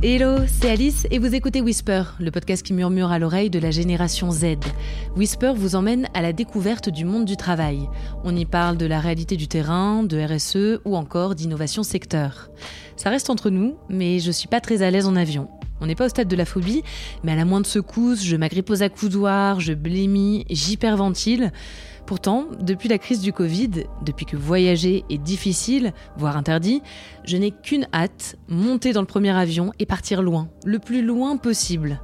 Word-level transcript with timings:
Hello, 0.00 0.36
c'est 0.46 0.70
Alice 0.70 1.08
et 1.10 1.18
vous 1.18 1.34
écoutez 1.34 1.60
Whisper, 1.60 2.04
le 2.20 2.30
podcast 2.30 2.64
qui 2.64 2.72
murmure 2.72 3.10
à 3.10 3.18
l'oreille 3.18 3.50
de 3.50 3.58
la 3.58 3.72
génération 3.72 4.30
Z. 4.30 4.56
Whisper 5.16 5.54
vous 5.56 5.74
emmène 5.74 6.08
à 6.14 6.22
la 6.22 6.32
découverte 6.32 6.88
du 6.88 7.04
monde 7.04 7.24
du 7.24 7.36
travail. 7.36 7.88
On 8.22 8.36
y 8.36 8.44
parle 8.44 8.76
de 8.76 8.86
la 8.86 9.00
réalité 9.00 9.34
du 9.36 9.48
terrain, 9.48 10.04
de 10.04 10.20
RSE 10.20 10.80
ou 10.84 10.96
encore 10.96 11.34
d'innovation 11.34 11.82
secteur. 11.82 12.48
Ça 12.96 13.10
reste 13.10 13.28
entre 13.28 13.50
nous, 13.50 13.76
mais 13.88 14.20
je 14.20 14.30
suis 14.30 14.46
pas 14.46 14.60
très 14.60 14.82
à 14.82 14.90
l'aise 14.92 15.06
en 15.06 15.16
avion. 15.16 15.48
On 15.80 15.86
n'est 15.86 15.96
pas 15.96 16.06
au 16.06 16.10
stade 16.10 16.28
de 16.28 16.36
la 16.36 16.44
phobie, 16.44 16.84
mais 17.24 17.32
à 17.32 17.36
la 17.36 17.44
moindre 17.44 17.66
secousse, 17.66 18.24
je 18.24 18.36
m'agrippe 18.36 18.70
aux 18.70 18.84
accoudoirs, 18.84 19.58
je 19.58 19.72
blémis, 19.72 20.44
j'hyperventile. 20.48 21.52
Pourtant, 22.08 22.46
depuis 22.58 22.88
la 22.88 22.96
crise 22.96 23.20
du 23.20 23.34
Covid, 23.34 23.84
depuis 24.00 24.24
que 24.24 24.38
voyager 24.38 25.04
est 25.10 25.18
difficile, 25.18 25.92
voire 26.16 26.38
interdit, 26.38 26.80
je 27.26 27.36
n'ai 27.36 27.50
qu'une 27.50 27.86
hâte, 27.92 28.36
monter 28.48 28.94
dans 28.94 29.02
le 29.02 29.06
premier 29.06 29.36
avion 29.36 29.74
et 29.78 29.84
partir 29.84 30.22
loin, 30.22 30.48
le 30.64 30.78
plus 30.78 31.02
loin 31.02 31.36
possible. 31.36 32.00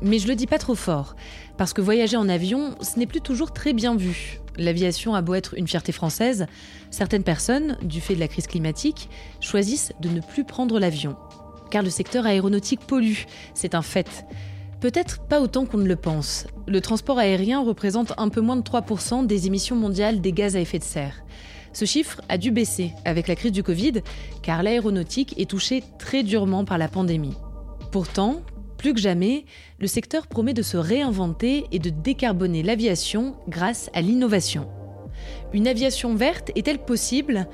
Mais 0.00 0.18
je 0.18 0.26
le 0.26 0.36
dis 0.36 0.46
pas 0.46 0.56
trop 0.56 0.74
fort, 0.74 1.16
parce 1.58 1.74
que 1.74 1.82
voyager 1.82 2.16
en 2.16 2.30
avion, 2.30 2.76
ce 2.80 2.98
n'est 2.98 3.04
plus 3.04 3.20
toujours 3.20 3.52
très 3.52 3.74
bien 3.74 3.94
vu. 3.94 4.40
L'aviation 4.56 5.14
a 5.14 5.20
beau 5.20 5.34
être 5.34 5.52
une 5.58 5.68
fierté 5.68 5.92
française, 5.92 6.46
certaines 6.90 7.22
personnes, 7.22 7.76
du 7.82 8.00
fait 8.00 8.14
de 8.14 8.20
la 8.20 8.28
crise 8.28 8.46
climatique, 8.46 9.10
choisissent 9.42 9.92
de 10.00 10.08
ne 10.08 10.22
plus 10.22 10.44
prendre 10.44 10.80
l'avion. 10.80 11.14
Car 11.70 11.82
le 11.82 11.90
secteur 11.90 12.24
aéronautique 12.24 12.80
pollue, 12.86 13.26
c'est 13.52 13.74
un 13.74 13.82
fait. 13.82 14.24
Peut-être 14.82 15.20
pas 15.20 15.40
autant 15.40 15.64
qu'on 15.64 15.78
ne 15.78 15.86
le 15.86 15.94
pense. 15.94 16.48
Le 16.66 16.80
transport 16.80 17.20
aérien 17.20 17.62
représente 17.62 18.14
un 18.16 18.28
peu 18.28 18.40
moins 18.40 18.56
de 18.56 18.62
3% 18.62 19.24
des 19.28 19.46
émissions 19.46 19.76
mondiales 19.76 20.20
des 20.20 20.32
gaz 20.32 20.56
à 20.56 20.60
effet 20.60 20.80
de 20.80 20.82
serre. 20.82 21.22
Ce 21.72 21.84
chiffre 21.84 22.20
a 22.28 22.36
dû 22.36 22.50
baisser 22.50 22.90
avec 23.04 23.28
la 23.28 23.36
crise 23.36 23.52
du 23.52 23.62
Covid, 23.62 24.02
car 24.42 24.64
l'aéronautique 24.64 25.38
est 25.38 25.48
touchée 25.48 25.84
très 26.00 26.24
durement 26.24 26.64
par 26.64 26.78
la 26.78 26.88
pandémie. 26.88 27.36
Pourtant, 27.92 28.42
plus 28.76 28.92
que 28.92 28.98
jamais, 28.98 29.44
le 29.78 29.86
secteur 29.86 30.26
promet 30.26 30.52
de 30.52 30.62
se 30.62 30.76
réinventer 30.76 31.64
et 31.70 31.78
de 31.78 31.90
décarboner 31.90 32.64
l'aviation 32.64 33.36
grâce 33.48 33.88
à 33.94 34.00
l'innovation. 34.00 34.66
Une 35.52 35.68
aviation 35.68 36.16
verte 36.16 36.50
est-elle 36.56 36.80
possible? 36.80 37.46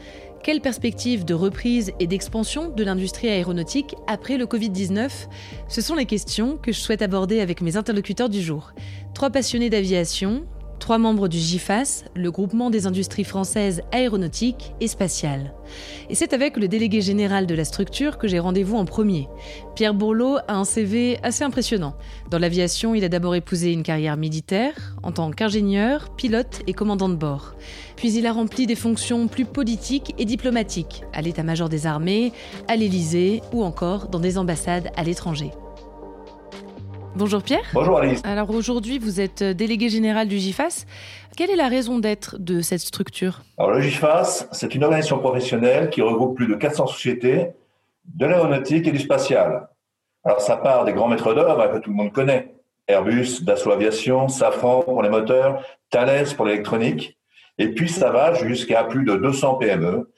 Quelle 0.43 0.61
perspective 0.61 1.25
de 1.25 1.35
reprise 1.35 1.93
et 2.01 2.07
d'expansion 2.07 2.69
de 2.69 2.85
l'industrie 2.85 3.29
aéronautique 3.29 3.95
après 4.07 4.39
le 4.39 4.47
Covid-19 4.47 5.29
Ce 5.69 5.81
sont 5.81 5.95
les 5.95 6.07
questions 6.07 6.57
que 6.57 6.73
je 6.73 6.79
souhaite 6.79 7.03
aborder 7.03 7.41
avec 7.41 7.61
mes 7.61 7.77
interlocuteurs 7.77 8.29
du 8.29 8.41
jour. 8.41 8.73
Trois 9.15 9.31
passionnés 9.31 9.71
d'aviation, 9.71 10.45
trois 10.89 10.97
membres 10.97 11.29
du 11.29 11.37
GIFAS, 11.37 12.05
le 12.15 12.31
groupement 12.31 12.71
des 12.71 12.87
industries 12.87 13.25
françaises 13.25 13.83
aéronautiques 13.93 14.73
et 14.81 14.89
spatiales. 14.89 15.53
Et 16.09 16.15
c'est 16.15 16.33
avec 16.33 16.57
le 16.57 16.67
délégué 16.67 17.03
général 17.03 17.47
de 17.47 17.55
la 17.55 17.67
structure 17.67 18.17
que 18.17 18.27
j'ai 18.27 18.39
rendez-vous 18.39 18.79
en 18.79 18.87
premier. 18.87 19.29
Pierre 19.75 19.93
Bourlot 19.93 20.39
a 20.49 20.55
un 20.55 20.65
CV 20.65 21.19
assez 21.23 21.45
impressionnant. 21.45 21.93
Dans 22.31 22.39
l'aviation, 22.39 22.95
il 22.95 23.05
a 23.05 23.11
d'abord 23.11 23.35
épousé 23.35 23.71
une 23.71 23.83
carrière 23.83 24.17
militaire 24.17 24.97
en 25.03 25.13
tant 25.13 25.31
qu'ingénieur, 25.31 26.09
pilote 26.17 26.63
et 26.67 26.73
commandant 26.73 27.11
de 27.11 27.17
bord. 27.17 27.55
Puis 27.97 28.15
il 28.15 28.27
a 28.27 28.33
rempli 28.33 28.67
des 28.67 28.75
fonctions 28.75 29.29
plus 29.29 29.45
politiques 29.45 30.15
et 30.17 30.25
diplomatiques, 30.25 31.03
à 31.13 31.21
l'état-major 31.21 31.69
des 31.69 31.87
armées, 31.87 32.33
à 32.67 32.77
l'Élysée 32.77 33.43
ou 33.53 33.63
encore 33.63 34.09
dans 34.09 34.21
des 34.21 34.39
ambassades 34.39 34.89
à 34.97 35.05
l'étranger. 35.05 35.51
Bonjour 37.19 37.43
Pierre. 37.43 37.65
Bonjour 37.75 37.99
Alice. 37.99 38.21
Alors 38.23 38.49
aujourd'hui, 38.51 39.01
vous 39.01 39.21
êtes 39.21 39.43
délégué 39.43 39.89
général 39.89 40.29
du 40.29 40.39
GIFAS. 40.39 40.87
Quelle 41.37 41.51
est 41.51 41.57
la 41.57 41.67
raison 41.67 41.99
d'être 41.99 42.39
de 42.39 42.61
cette 42.61 42.79
structure? 42.79 43.41
Alors 43.59 43.73
le 43.73 43.81
GIFAS, 43.81 44.47
c'est 44.53 44.73
une 44.77 44.85
organisation 44.85 45.19
professionnelle 45.19 45.91
qui 45.91 46.01
regroupe 46.01 46.37
plus 46.37 46.47
de 46.47 46.55
400 46.55 46.87
sociétés 46.87 47.49
de 48.05 48.25
l'aéronautique 48.25 48.87
et 48.87 48.93
du 48.93 49.01
spatial. 49.01 49.69
Alors 50.23 50.41
ça 50.41 50.59
part 50.59 50.85
des 50.85 50.93
grands 50.93 51.09
maîtres 51.09 51.35
d'œuvre 51.35 51.67
que 51.73 51.79
tout 51.79 51.91
le 51.91 51.97
monde 51.97 52.13
connaît. 52.13 52.55
Airbus, 52.87 53.43
Dassault 53.43 53.73
Aviation, 53.73 54.29
Safran 54.29 54.83
pour 54.83 55.03
les 55.03 55.11
moteurs, 55.11 55.65
Thales 55.91 56.37
pour 56.37 56.47
l'électronique. 56.47 57.19
Et 57.59 57.71
puis 57.75 57.89
ça 57.89 58.13
va 58.13 58.35
jusqu'à 58.35 58.85
plus 58.85 59.05
de 59.05 59.17
200 59.17 59.55
PME. 59.55 60.09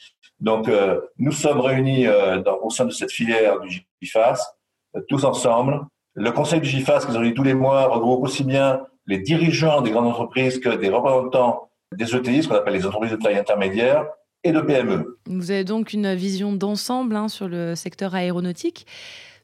Donc 0.41 0.69
euh, 0.69 1.01
nous 1.17 1.33
sommes 1.33 1.61
réunis 1.61 2.07
euh, 2.07 2.43
au 2.63 2.69
sein 2.69 2.85
de 2.85 2.91
cette 2.91 3.11
filière 3.11 3.59
du 3.61 3.87
GIFAS, 4.03 4.55
euh, 4.97 5.01
tous 5.09 5.25
ensemble, 5.25 5.81
le 6.15 6.33
conseil 6.33 6.61
du 6.61 6.69
GIFAS, 6.69 7.07
qui 7.07 7.13
se 7.13 7.19
réunit 7.19 7.35
tous 7.35 7.43
les 7.43 7.55
mois, 7.55 7.89
regroupe 7.89 8.25
aussi 8.25 8.45
bien 8.45 8.81
les 9.07 9.19
dirigeants 9.19 9.81
des 9.81 9.91
grandes 9.91 10.07
entreprises 10.07 10.59
que 10.59 10.71
des 10.71 10.89
représentants 10.89 11.71
des 11.97 12.15
ETI, 12.15 12.43
ce 12.43 12.49
qu'on 12.49 12.55
appelle 12.55 12.75
les 12.75 12.87
entreprises 12.87 13.11
de 13.11 13.17
taille 13.17 13.39
intermédiaire, 13.39 14.07
et 14.45 14.53
de 14.53 14.61
PME. 14.61 15.19
Vous 15.27 15.51
avez 15.51 15.65
donc 15.65 15.93
une 15.93 16.15
vision 16.15 16.53
d'ensemble 16.53 17.17
hein, 17.17 17.29
sur 17.29 17.49
le 17.49 17.75
secteur 17.75 18.15
aéronautique. 18.15 18.87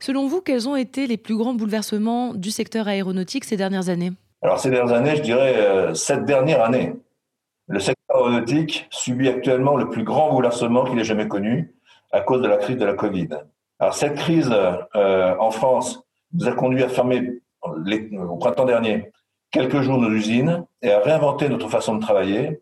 Selon 0.00 0.26
vous, 0.26 0.40
quels 0.40 0.68
ont 0.68 0.76
été 0.76 1.06
les 1.06 1.16
plus 1.16 1.36
grands 1.36 1.54
bouleversements 1.54 2.34
du 2.34 2.50
secteur 2.50 2.88
aéronautique 2.88 3.44
ces 3.44 3.56
dernières 3.56 3.88
années? 3.88 4.12
Alors 4.42 4.58
ces 4.58 4.70
dernières 4.70 4.94
années, 4.94 5.16
je 5.16 5.22
dirais 5.22 5.54
euh, 5.56 5.94
cette 5.94 6.24
dernière 6.24 6.62
année. 6.62 6.94
Le 7.68 7.80
secteur 7.80 8.16
aéronautique 8.16 8.86
subit 8.90 9.28
actuellement 9.28 9.76
le 9.76 9.90
plus 9.90 10.04
grand 10.04 10.30
bouleversement 10.32 10.84
qu'il 10.84 10.98
ait 10.98 11.04
jamais 11.04 11.28
connu 11.28 11.74
à 12.12 12.20
cause 12.20 12.40
de 12.40 12.48
la 12.48 12.56
crise 12.56 12.76
de 12.76 12.84
la 12.84 12.94
Covid. 12.94 13.28
Alors 13.78 13.94
cette 13.94 14.14
crise 14.14 14.50
euh, 14.94 15.34
en 15.38 15.50
France 15.50 16.05
nous 16.32 16.48
a 16.48 16.52
conduit 16.52 16.82
à 16.82 16.88
fermer 16.88 17.40
au 17.62 18.36
printemps 18.36 18.64
dernier 18.64 19.12
quelques 19.50 19.80
jours 19.80 19.98
nos 19.98 20.10
usines 20.10 20.66
et 20.82 20.90
à 20.90 21.00
réinventer 21.00 21.48
notre 21.48 21.68
façon 21.68 21.94
de 21.96 22.00
travailler. 22.00 22.60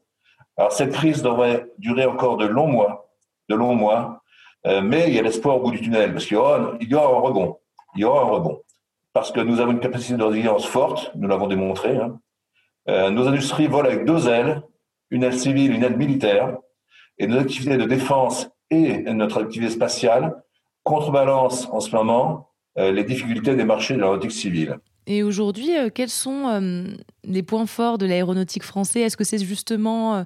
Alors 0.57 0.73
cette 0.73 0.93
crise 0.93 1.23
devrait 1.23 1.67
durer 1.79 2.07
encore 2.07 2.37
de 2.37 2.47
longs 2.47 2.69
mois, 2.69 3.11
de 3.49 3.55
longs 3.55 3.75
mois, 3.75 4.23
euh, 4.67 4.81
mais 4.81 5.09
il 5.09 5.15
y 5.15 5.19
a 5.19 5.23
l'espoir 5.23 5.57
au 5.57 5.61
bout 5.61 5.73
du 5.73 5.81
tunnel 5.81 6.13
parce 6.13 6.27
qu'il 6.27 6.37
y 6.37 6.39
aura, 6.39 6.57
un 6.59 7.21
rebond. 7.21 7.59
Il 7.97 8.03
y 8.03 8.05
aura 8.05 8.23
un 8.23 8.29
rebond 8.29 8.63
parce 9.13 9.31
que 9.31 9.41
nous 9.41 9.61
avons 9.61 9.73
une 9.73 9.81
capacité 9.81 10.17
de 10.17 10.23
résilience 10.23 10.67
forte, 10.67 11.13
nous 11.15 11.29
l'avons 11.29 11.47
démontré. 11.47 11.97
Hein. 11.97 12.19
Euh, 12.89 13.11
nos 13.11 13.27
industries 13.29 13.67
volent 13.67 13.89
avec 13.89 14.05
deux 14.05 14.29
ailes, 14.29 14.63
une 15.11 15.23
aile 15.23 15.39
civile, 15.39 15.73
une 15.73 15.85
aile 15.85 15.97
militaire, 15.97 16.57
et 17.19 17.27
nos 17.27 17.39
activités 17.39 17.77
de 17.77 17.85
défense 17.85 18.51
et 18.71 19.03
notre 19.13 19.43
activité 19.43 19.73
spatiale 19.73 20.43
contrebalancent 20.83 21.69
en 21.71 21.81
ce 21.81 21.95
moment 21.95 22.49
euh, 22.49 22.54
les 22.77 23.05
difficultés 23.05 23.55
des 23.55 23.65
marchés 23.65 23.95
de 23.95 24.01
l'aéronautique 24.01 24.33
civile. 24.33 24.79
Et 25.07 25.23
aujourd'hui, 25.23 25.77
euh, 25.77 25.91
quels 25.95 26.09
sont 26.09 26.49
euh, 26.49 26.85
les 27.25 27.43
points 27.43 27.67
forts 27.67 27.99
de 27.99 28.07
l'aéronautique 28.07 28.63
français? 28.63 29.01
Est-ce 29.01 29.17
que 29.17 29.25
c'est 29.25 29.39
justement 29.39 30.25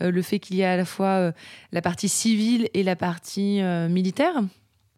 le 0.00 0.22
fait 0.22 0.38
qu'il 0.38 0.56
y 0.56 0.64
a 0.64 0.72
à 0.72 0.76
la 0.76 0.84
fois 0.84 1.32
la 1.72 1.82
partie 1.82 2.08
civile 2.08 2.68
et 2.74 2.82
la 2.82 2.96
partie 2.96 3.62
militaire? 3.88 4.34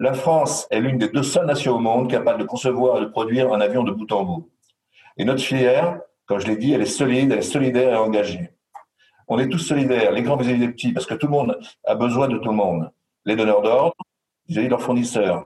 La 0.01 0.15
France 0.15 0.67
est 0.71 0.81
l'une 0.81 0.99
des 0.99 1.09
deux 1.09 1.23
seules 1.23 1.47
nations 1.47 1.75
au 1.75 1.81
monde 1.81 2.09
capables 2.09 2.41
de 2.41 2.47
concevoir 2.47 2.99
et 2.99 3.01
de 3.01 3.07
produire 3.07 3.53
un 3.53 3.61
avion 3.61 3.83
de 3.83 3.91
bout 3.91 4.11
en 4.13 4.25
bout. 4.25 4.51
Et 5.17 5.25
notre 5.25 5.43
filière, 5.43 6.01
comme 6.27 6.39
je 6.39 6.47
l'ai 6.47 6.57
dit, 6.57 6.73
elle 6.73 6.83
est 6.83 6.87
solide, 6.87 7.33
elle 7.33 7.39
est 7.39 7.43
solidaire 7.43 7.93
et 7.93 7.97
engagée. 7.97 8.51
On 9.27 9.39
est 9.39 9.49
tous 9.49 9.59
solidaires, 9.59 10.13
les 10.13 10.23
grands 10.23 10.37
vis 10.37 10.57
les 10.57 10.69
petits, 10.69 10.93
parce 10.93 11.05
que 11.05 11.15
tout 11.15 11.27
le 11.27 11.33
monde 11.33 11.59
a 11.85 11.95
besoin 11.97 12.29
de 12.29 12.39
tout 12.39 12.51
le 12.51 12.55
monde. 12.55 12.91
Les 13.25 13.35
donneurs 13.35 13.63
d'ordre, 13.63 13.95
vis 14.49 14.69
leurs 14.69 14.81
fournisseurs, 14.81 15.45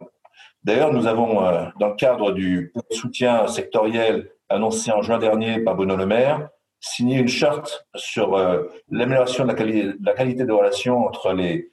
D'ailleurs, 0.65 0.93
nous 0.93 1.07
avons, 1.07 1.45
euh, 1.45 1.67
dans 1.81 1.89
le 1.89 1.95
cadre 1.95 2.33
du 2.33 2.73
soutien 2.91 3.49
sectoriel 3.49 4.31
annoncé 4.49 4.93
en 4.93 5.03
juin 5.03 5.19
dernier 5.19 5.59
par 5.61 5.75
Bruno 5.75 5.97
Le 5.97 6.07
Maire, 6.07 6.49
signé 6.79 7.19
une 7.19 7.29
charte 7.29 7.87
sur 7.97 8.37
euh, 8.37 8.65
l'amélioration 8.89 9.45
de 9.45 9.49
la, 9.49 9.55
qualité, 9.55 9.93
la 10.01 10.13
qualité 10.13 10.45
de 10.45 10.53
relations 10.53 11.05
entre 11.05 11.33
les, 11.33 11.73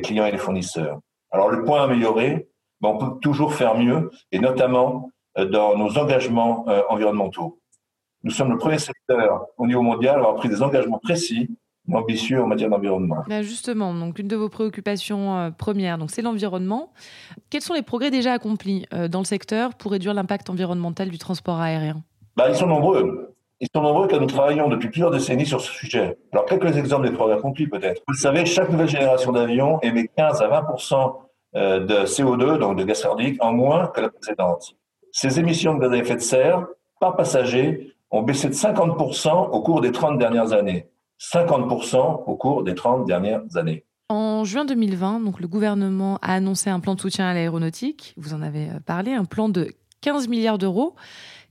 clients 0.00 0.26
et 0.26 0.32
les 0.32 0.38
fournisseurs. 0.38 0.98
Alors, 1.30 1.50
le 1.50 1.64
point 1.64 1.84
amélioré, 1.84 2.48
ben, 2.80 2.88
on 2.88 2.98
peut 2.98 3.20
toujours 3.20 3.54
faire 3.54 3.76
mieux, 3.76 4.10
et 4.32 4.40
notamment 4.40 5.10
euh, 5.38 5.44
dans 5.44 5.76
nos 5.76 5.96
engagements 5.96 6.66
environnementaux. 6.88 7.60
Nous 8.24 8.32
sommes 8.32 8.50
le 8.50 8.58
premier 8.58 8.78
secteur 8.78 9.46
au 9.56 9.66
niveau 9.66 9.82
mondial 9.82 10.16
à 10.16 10.18
avoir 10.18 10.34
pris 10.34 10.48
des 10.48 10.62
engagements 10.62 10.98
précis 10.98 11.48
ambitieux 11.96 12.42
en 12.42 12.46
matière 12.46 12.70
d'environnement. 12.70 13.18
Ben 13.28 13.42
justement, 13.42 13.94
donc 13.94 14.18
une 14.18 14.28
de 14.28 14.36
vos 14.36 14.48
préoccupations 14.48 15.36
euh, 15.36 15.50
premières, 15.50 15.98
donc 15.98 16.10
c'est 16.10 16.22
l'environnement. 16.22 16.92
Quels 17.50 17.62
sont 17.62 17.74
les 17.74 17.82
progrès 17.82 18.10
déjà 18.10 18.32
accomplis 18.32 18.86
euh, 18.92 19.08
dans 19.08 19.20
le 19.20 19.24
secteur 19.24 19.74
pour 19.74 19.92
réduire 19.92 20.14
l'impact 20.14 20.50
environnemental 20.50 21.08
du 21.08 21.18
transport 21.18 21.60
aérien? 21.60 22.02
Ben, 22.36 22.46
Ils 22.48 22.56
sont 22.56 22.66
nombreux. 22.66 23.34
Ils 23.60 23.68
sont 23.74 23.82
nombreux 23.82 24.08
car 24.08 24.20
nous 24.20 24.26
travaillons 24.26 24.68
depuis 24.68 24.88
plusieurs 24.88 25.10
décennies 25.10 25.44
sur 25.44 25.60
ce 25.60 25.70
sujet. 25.70 26.16
Alors 26.32 26.46
quelques 26.46 26.76
exemples 26.78 27.08
des 27.08 27.14
progrès 27.14 27.36
accomplis 27.36 27.66
peut-être. 27.66 28.02
Vous 28.06 28.14
le 28.14 28.18
savez, 28.18 28.46
chaque 28.46 28.70
nouvelle 28.70 28.88
génération 28.88 29.32
d'avions 29.32 29.78
émet 29.82 30.08
15 30.16 30.40
à 30.40 30.48
20 30.48 30.66
euh, 31.56 31.80
de 31.80 31.94
CO2, 32.06 32.58
donc 32.58 32.78
de 32.78 32.84
gaz 32.84 33.02
carbonique, 33.02 33.42
en 33.44 33.52
moins 33.52 33.88
que 33.88 34.00
la 34.00 34.08
précédente. 34.08 34.76
Ces 35.12 35.38
émissions 35.38 35.74
de 35.74 35.80
gaz 35.80 35.92
à 35.92 35.96
effet 35.96 36.14
de 36.14 36.20
serre 36.20 36.66
par 37.00 37.16
passager 37.16 37.94
ont 38.10 38.22
baissé 38.22 38.48
de 38.48 38.54
50% 38.54 39.50
au 39.50 39.60
cours 39.60 39.80
des 39.80 39.92
30 39.92 40.18
dernières 40.18 40.52
années. 40.52 40.86
50% 41.20 42.24
au 42.26 42.36
cours 42.36 42.64
des 42.64 42.74
30 42.74 43.06
dernières 43.06 43.42
années. 43.56 43.84
En 44.08 44.44
juin 44.44 44.64
2020, 44.64 45.20
donc, 45.20 45.38
le 45.38 45.46
gouvernement 45.46 46.18
a 46.22 46.34
annoncé 46.34 46.70
un 46.70 46.80
plan 46.80 46.94
de 46.94 47.00
soutien 47.00 47.26
à 47.26 47.34
l'aéronautique. 47.34 48.14
Vous 48.16 48.34
en 48.34 48.42
avez 48.42 48.70
euh, 48.70 48.80
parlé, 48.84 49.12
un 49.12 49.24
plan 49.24 49.48
de 49.48 49.68
15 50.00 50.28
milliards 50.28 50.58
d'euros. 50.58 50.96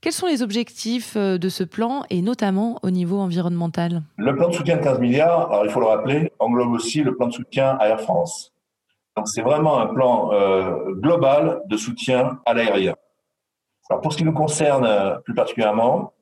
Quels 0.01 0.13
sont 0.13 0.27
les 0.27 0.41
objectifs 0.41 1.17
de 1.17 1.49
ce 1.49 1.63
plan 1.63 2.03
et 2.09 2.21
notamment 2.21 2.79
au 2.83 2.89
niveau 2.89 3.19
environnemental? 3.19 4.01
Le 4.15 4.33
plan 4.35 4.47
de 4.47 4.53
soutien 4.53 4.77
de 4.77 4.81
15 4.81 4.99
milliards, 4.99 5.51
alors 5.51 5.65
il 5.65 5.71
faut 5.71 5.81
le 5.81 5.87
rappeler, 5.87 6.31
englobe 6.39 6.71
aussi 6.71 7.03
le 7.03 7.15
plan 7.15 7.27
de 7.27 7.33
soutien 7.33 7.77
à 7.81 7.89
Air 7.89 7.99
France. 7.99 8.53
Donc 9.17 9.27
c'est 9.27 9.41
vraiment 9.41 9.77
un 9.77 9.87
plan 9.87 10.29
global 11.01 11.61
de 11.67 11.75
soutien 11.75 12.39
à 12.45 12.53
l'aérien. 12.53 12.95
Alors 13.89 14.01
pour 14.01 14.13
ce 14.13 14.17
qui 14.17 14.23
nous 14.23 14.31
concerne 14.31 15.19
plus 15.25 15.33
particulièrement, 15.33 16.13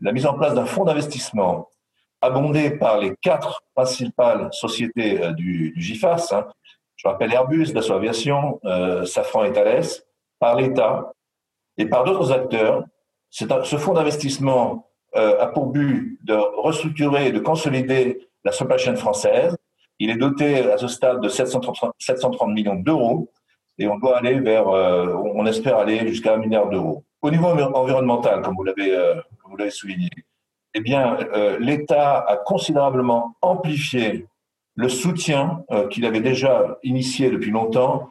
la 0.00 0.12
mise 0.12 0.26
en 0.26 0.34
place 0.34 0.54
d'un 0.54 0.64
fonds 0.66 0.84
d'investissement 0.84 1.68
abondé 2.26 2.70
par 2.70 2.98
les 2.98 3.14
quatre 3.22 3.62
principales 3.74 4.48
sociétés 4.52 5.22
euh, 5.22 5.32
du, 5.32 5.72
GIFAS, 5.76 6.32
hein. 6.32 6.46
je 6.96 7.08
rappelle 7.08 7.32
Airbus, 7.32 7.72
Dassault 7.72 7.94
Aviation, 7.94 8.60
euh, 8.64 9.04
Safran 9.04 9.44
et 9.44 9.52
Thales, 9.52 9.84
par 10.38 10.56
l'État 10.56 11.12
et 11.78 11.86
par 11.86 12.04
d'autres 12.04 12.32
acteurs. 12.32 12.84
ce 13.30 13.76
fonds 13.76 13.94
d'investissement 13.94 14.90
euh, 15.14 15.40
a 15.40 15.46
pour 15.46 15.66
but 15.66 16.18
de 16.24 16.34
restructurer 16.34 17.28
et 17.28 17.32
de 17.32 17.38
consolider 17.38 18.28
la 18.44 18.52
supply 18.52 18.78
chain 18.78 18.96
française. 18.96 19.56
Il 19.98 20.10
est 20.10 20.16
doté 20.16 20.70
à 20.70 20.76
ce 20.76 20.88
stade 20.88 21.20
de 21.20 21.28
730, 21.28 21.92
730 21.98 22.50
millions 22.50 22.74
d'euros 22.74 23.30
et 23.78 23.88
on 23.88 23.98
doit 23.98 24.18
aller 24.18 24.40
vers, 24.40 24.66
on 24.68 25.44
espère 25.46 25.78
aller 25.78 26.06
jusqu'à 26.08 26.34
un 26.34 26.36
milliard 26.38 26.68
d'euros. 26.68 27.04
Au 27.22 27.30
niveau 27.30 27.46
environnemental, 27.46 28.42
comme 28.42 28.54
vous 28.56 28.64
l'avez 28.64 29.70
souligné, 29.70 30.10
eh 30.76 30.80
bien, 30.80 31.16
euh, 31.32 31.56
l'État 31.58 32.18
a 32.18 32.36
considérablement 32.36 33.34
amplifié 33.40 34.26
le 34.74 34.90
soutien 34.90 35.64
euh, 35.70 35.88
qu'il 35.88 36.04
avait 36.04 36.20
déjà 36.20 36.76
initié 36.82 37.30
depuis 37.30 37.50
longtemps 37.50 38.10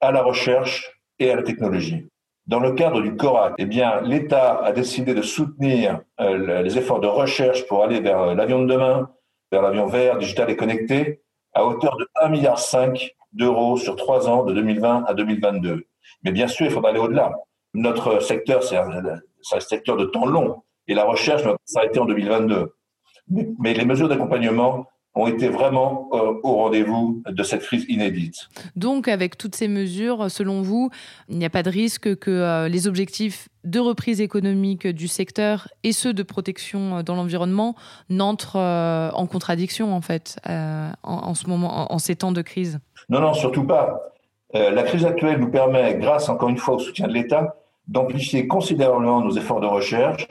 à 0.00 0.10
la 0.10 0.20
recherche 0.20 1.00
et 1.20 1.30
à 1.30 1.36
la 1.36 1.44
technologie. 1.44 2.08
Dans 2.48 2.58
le 2.58 2.72
cadre 2.72 3.00
du 3.02 3.14
CORAC, 3.14 3.54
eh 3.58 3.66
bien, 3.66 4.00
l'État 4.00 4.58
a 4.64 4.72
décidé 4.72 5.14
de 5.14 5.22
soutenir 5.22 6.00
euh, 6.20 6.62
les 6.62 6.76
efforts 6.76 6.98
de 6.98 7.06
recherche 7.06 7.68
pour 7.68 7.84
aller 7.84 8.00
vers 8.00 8.34
l'avion 8.34 8.62
de 8.62 8.66
demain, 8.66 9.08
vers 9.52 9.62
l'avion 9.62 9.86
vert, 9.86 10.18
digital 10.18 10.50
et 10.50 10.56
connecté, 10.56 11.22
à 11.54 11.64
hauteur 11.64 11.96
de 11.98 12.08
1,5 12.20 12.30
milliard 12.30 12.58
d'euros 13.32 13.76
sur 13.76 13.94
trois 13.94 14.28
ans, 14.28 14.42
de 14.42 14.52
2020 14.54 15.04
à 15.06 15.14
2022. 15.14 15.86
Mais 16.24 16.32
bien 16.32 16.48
sûr, 16.48 16.66
il 16.66 16.72
faudra 16.72 16.90
aller 16.90 16.98
au-delà. 16.98 17.32
Notre 17.74 18.18
secteur, 18.18 18.64
c'est 18.64 18.76
un, 18.76 18.90
un 18.90 19.60
secteur 19.60 19.96
de 19.96 20.06
temps 20.06 20.26
long. 20.26 20.64
Et 20.88 20.94
la 20.94 21.04
recherche 21.04 21.42
va 21.42 21.56
s'arrêter 21.64 21.98
en 21.98 22.06
2022. 22.06 22.74
Mais, 23.58 23.74
les 23.74 23.84
mesures 23.84 24.08
d'accompagnement 24.08 24.86
ont 25.14 25.26
été 25.26 25.48
vraiment 25.48 26.08
euh, 26.12 26.32
au 26.42 26.54
rendez-vous 26.54 27.22
de 27.28 27.42
cette 27.42 27.60
crise 27.60 27.84
inédite. 27.88 28.48
Donc, 28.76 29.08
avec 29.08 29.36
toutes 29.36 29.54
ces 29.54 29.68
mesures, 29.68 30.30
selon 30.30 30.62
vous, 30.62 30.90
il 31.28 31.36
n'y 31.36 31.44
a 31.44 31.50
pas 31.50 31.62
de 31.62 31.68
risque 31.68 32.16
que 32.16 32.30
euh, 32.30 32.68
les 32.68 32.86
objectifs 32.86 33.48
de 33.64 33.78
reprise 33.78 34.22
économique 34.22 34.86
du 34.86 35.08
secteur 35.08 35.68
et 35.82 35.92
ceux 35.92 36.14
de 36.14 36.22
protection 36.22 36.98
euh, 36.98 37.02
dans 37.02 37.14
l'environnement 37.14 37.74
n'entrent 38.08 38.56
en 38.56 39.26
contradiction, 39.26 39.94
en 39.94 40.00
fait, 40.00 40.38
en, 40.46 41.34
ce 41.34 41.46
moment, 41.46 41.92
en, 41.92 41.98
ces 41.98 42.16
temps 42.16 42.32
de 42.32 42.42
crise 42.42 42.78
Non, 43.10 43.20
non, 43.20 43.34
surtout 43.34 43.64
pas. 43.64 44.00
la 44.54 44.82
crise 44.82 45.04
actuelle 45.04 45.38
nous 45.38 45.50
permet, 45.50 45.94
grâce 45.96 46.28
encore 46.28 46.48
une 46.48 46.56
fois 46.56 46.74
au 46.74 46.78
soutien 46.78 47.06
de 47.06 47.12
l'État, 47.12 47.56
d'amplifier 47.86 48.46
considérablement 48.46 49.20
nos 49.20 49.36
efforts 49.36 49.60
de 49.60 49.66
recherche 49.66 50.26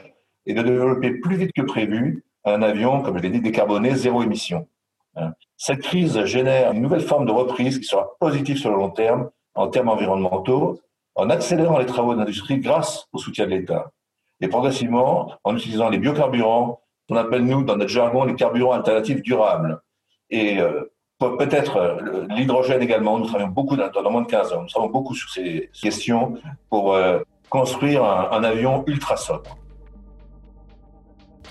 et 0.46 0.54
de 0.54 0.62
développer 0.62 1.12
plus 1.12 1.36
vite 1.36 1.52
que 1.54 1.62
prévu 1.62 2.24
un 2.46 2.62
avion, 2.62 3.02
comme 3.02 3.18
je 3.18 3.24
l'ai 3.24 3.30
dit, 3.30 3.42
décarboné, 3.42 3.96
zéro 3.96 4.24
émission. 4.24 4.68
Hein. 5.16 5.34
Cette 5.58 5.82
crise 5.82 6.24
génère 6.26 6.72
une 6.72 6.82
nouvelle 6.82 7.02
forme 7.02 7.26
de 7.26 7.32
reprise 7.32 7.78
qui 7.78 7.86
sera 7.86 8.18
positive 8.20 8.58
sur 8.58 8.72
le 8.72 8.78
long 8.78 8.90
terme 8.90 9.30
en 9.54 9.68
termes 9.68 9.90
environnementaux, 9.90 10.80
en 11.16 11.30
accélérant 11.30 11.78
les 11.78 11.86
travaux 11.86 12.16
d'industrie 12.16 12.60
grâce 12.60 13.08
au 13.12 13.18
soutien 13.18 13.46
de 13.46 13.52
l'État. 13.52 13.92
Et 14.40 14.48
progressivement, 14.48 15.34
en 15.44 15.56
utilisant 15.56 15.90
les 15.90 16.00
biocarburants, 16.00 16.82
qu'on 17.08 17.18
appelle 17.18 17.46
nous, 17.46 17.64
dans 17.64 17.76
notre 17.76 17.92
jargon, 17.92 18.24
les 18.24 18.36
carburants 18.36 18.72
alternatifs 18.72 19.22
durables. 19.22 19.82
Et 20.30 20.60
euh, 20.60 20.92
peut-être 21.20 21.78
euh, 21.78 22.26
l'hydrogène 22.30 22.82
également, 22.82 23.20
nous 23.20 23.26
travaillons 23.26 23.50
beaucoup 23.50 23.76
dans, 23.76 23.90
dans, 23.90 24.10
moins 24.10 24.22
de 24.22 24.28
15 24.28 24.54
ans, 24.54 24.62
nous 24.62 24.70
travaillons 24.70 24.92
beaucoup 24.92 25.14
sur 25.14 25.30
ces 25.30 25.70
questions 25.80 26.38
pour 26.70 26.96
euh, 26.96 27.20
construire 27.50 28.04
un, 28.04 28.32
un 28.32 28.44
avion 28.44 28.84
ultra 28.88 29.18
sobre. 29.18 29.58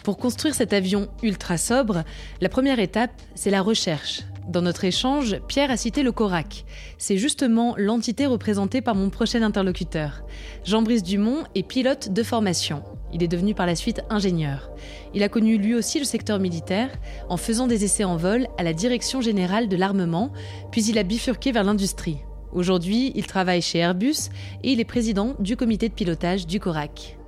Pour 0.03 0.17
construire 0.17 0.55
cet 0.55 0.73
avion 0.73 1.09
ultra 1.23 1.59
sobre, 1.59 2.05
la 2.41 2.49
première 2.49 2.79
étape, 2.79 3.11
c'est 3.35 3.51
la 3.51 3.61
recherche. 3.61 4.23
Dans 4.49 4.63
notre 4.63 4.85
échange, 4.85 5.39
Pierre 5.47 5.71
a 5.71 5.77
cité 5.77 6.03
le 6.03 6.11
CORAC. 6.11 6.65
C'est 6.99 7.19
justement 7.19 7.75
l'entité 7.77 8.27
représentée 8.27 8.81
par 8.81 8.95
mon 8.95 9.11
prochain 9.11 9.43
interlocuteur. 9.43 10.23
Jean-Brice 10.65 11.03
Dumont 11.03 11.45
est 11.55 11.63
pilote 11.63 12.13
de 12.13 12.23
formation. 12.23 12.83
Il 13.13 13.23
est 13.23 13.29
devenu 13.29 13.55
par 13.55 13.67
la 13.67 13.77
suite 13.77 14.03
ingénieur. 14.09 14.71
Il 15.15 15.23
a 15.23 15.29
connu 15.29 15.59
lui 15.59 15.75
aussi 15.75 15.99
le 15.99 16.05
secteur 16.05 16.39
militaire 16.39 16.91
en 17.29 17.37
faisant 17.37 17.67
des 17.67 17.85
essais 17.85 18.05
en 18.05 18.17
vol 18.17 18.47
à 18.57 18.63
la 18.63 18.73
Direction 18.73 19.21
générale 19.21 19.69
de 19.69 19.77
l'armement, 19.77 20.33
puis 20.73 20.85
il 20.85 20.99
a 20.99 21.03
bifurqué 21.03 21.53
vers 21.53 21.65
l'industrie. 21.65 22.19
Aujourd'hui, 22.53 23.13
il 23.15 23.27
travaille 23.27 23.63
chez 23.63 23.79
Airbus 23.79 24.31
et 24.65 24.73
il 24.73 24.81
est 24.81 24.85
président 24.85 25.35
du 25.39 25.57
comité 25.57 25.89
de 25.89 25.95
pilotage 25.95 26.47
du 26.47 26.59
CORAC. 26.59 27.20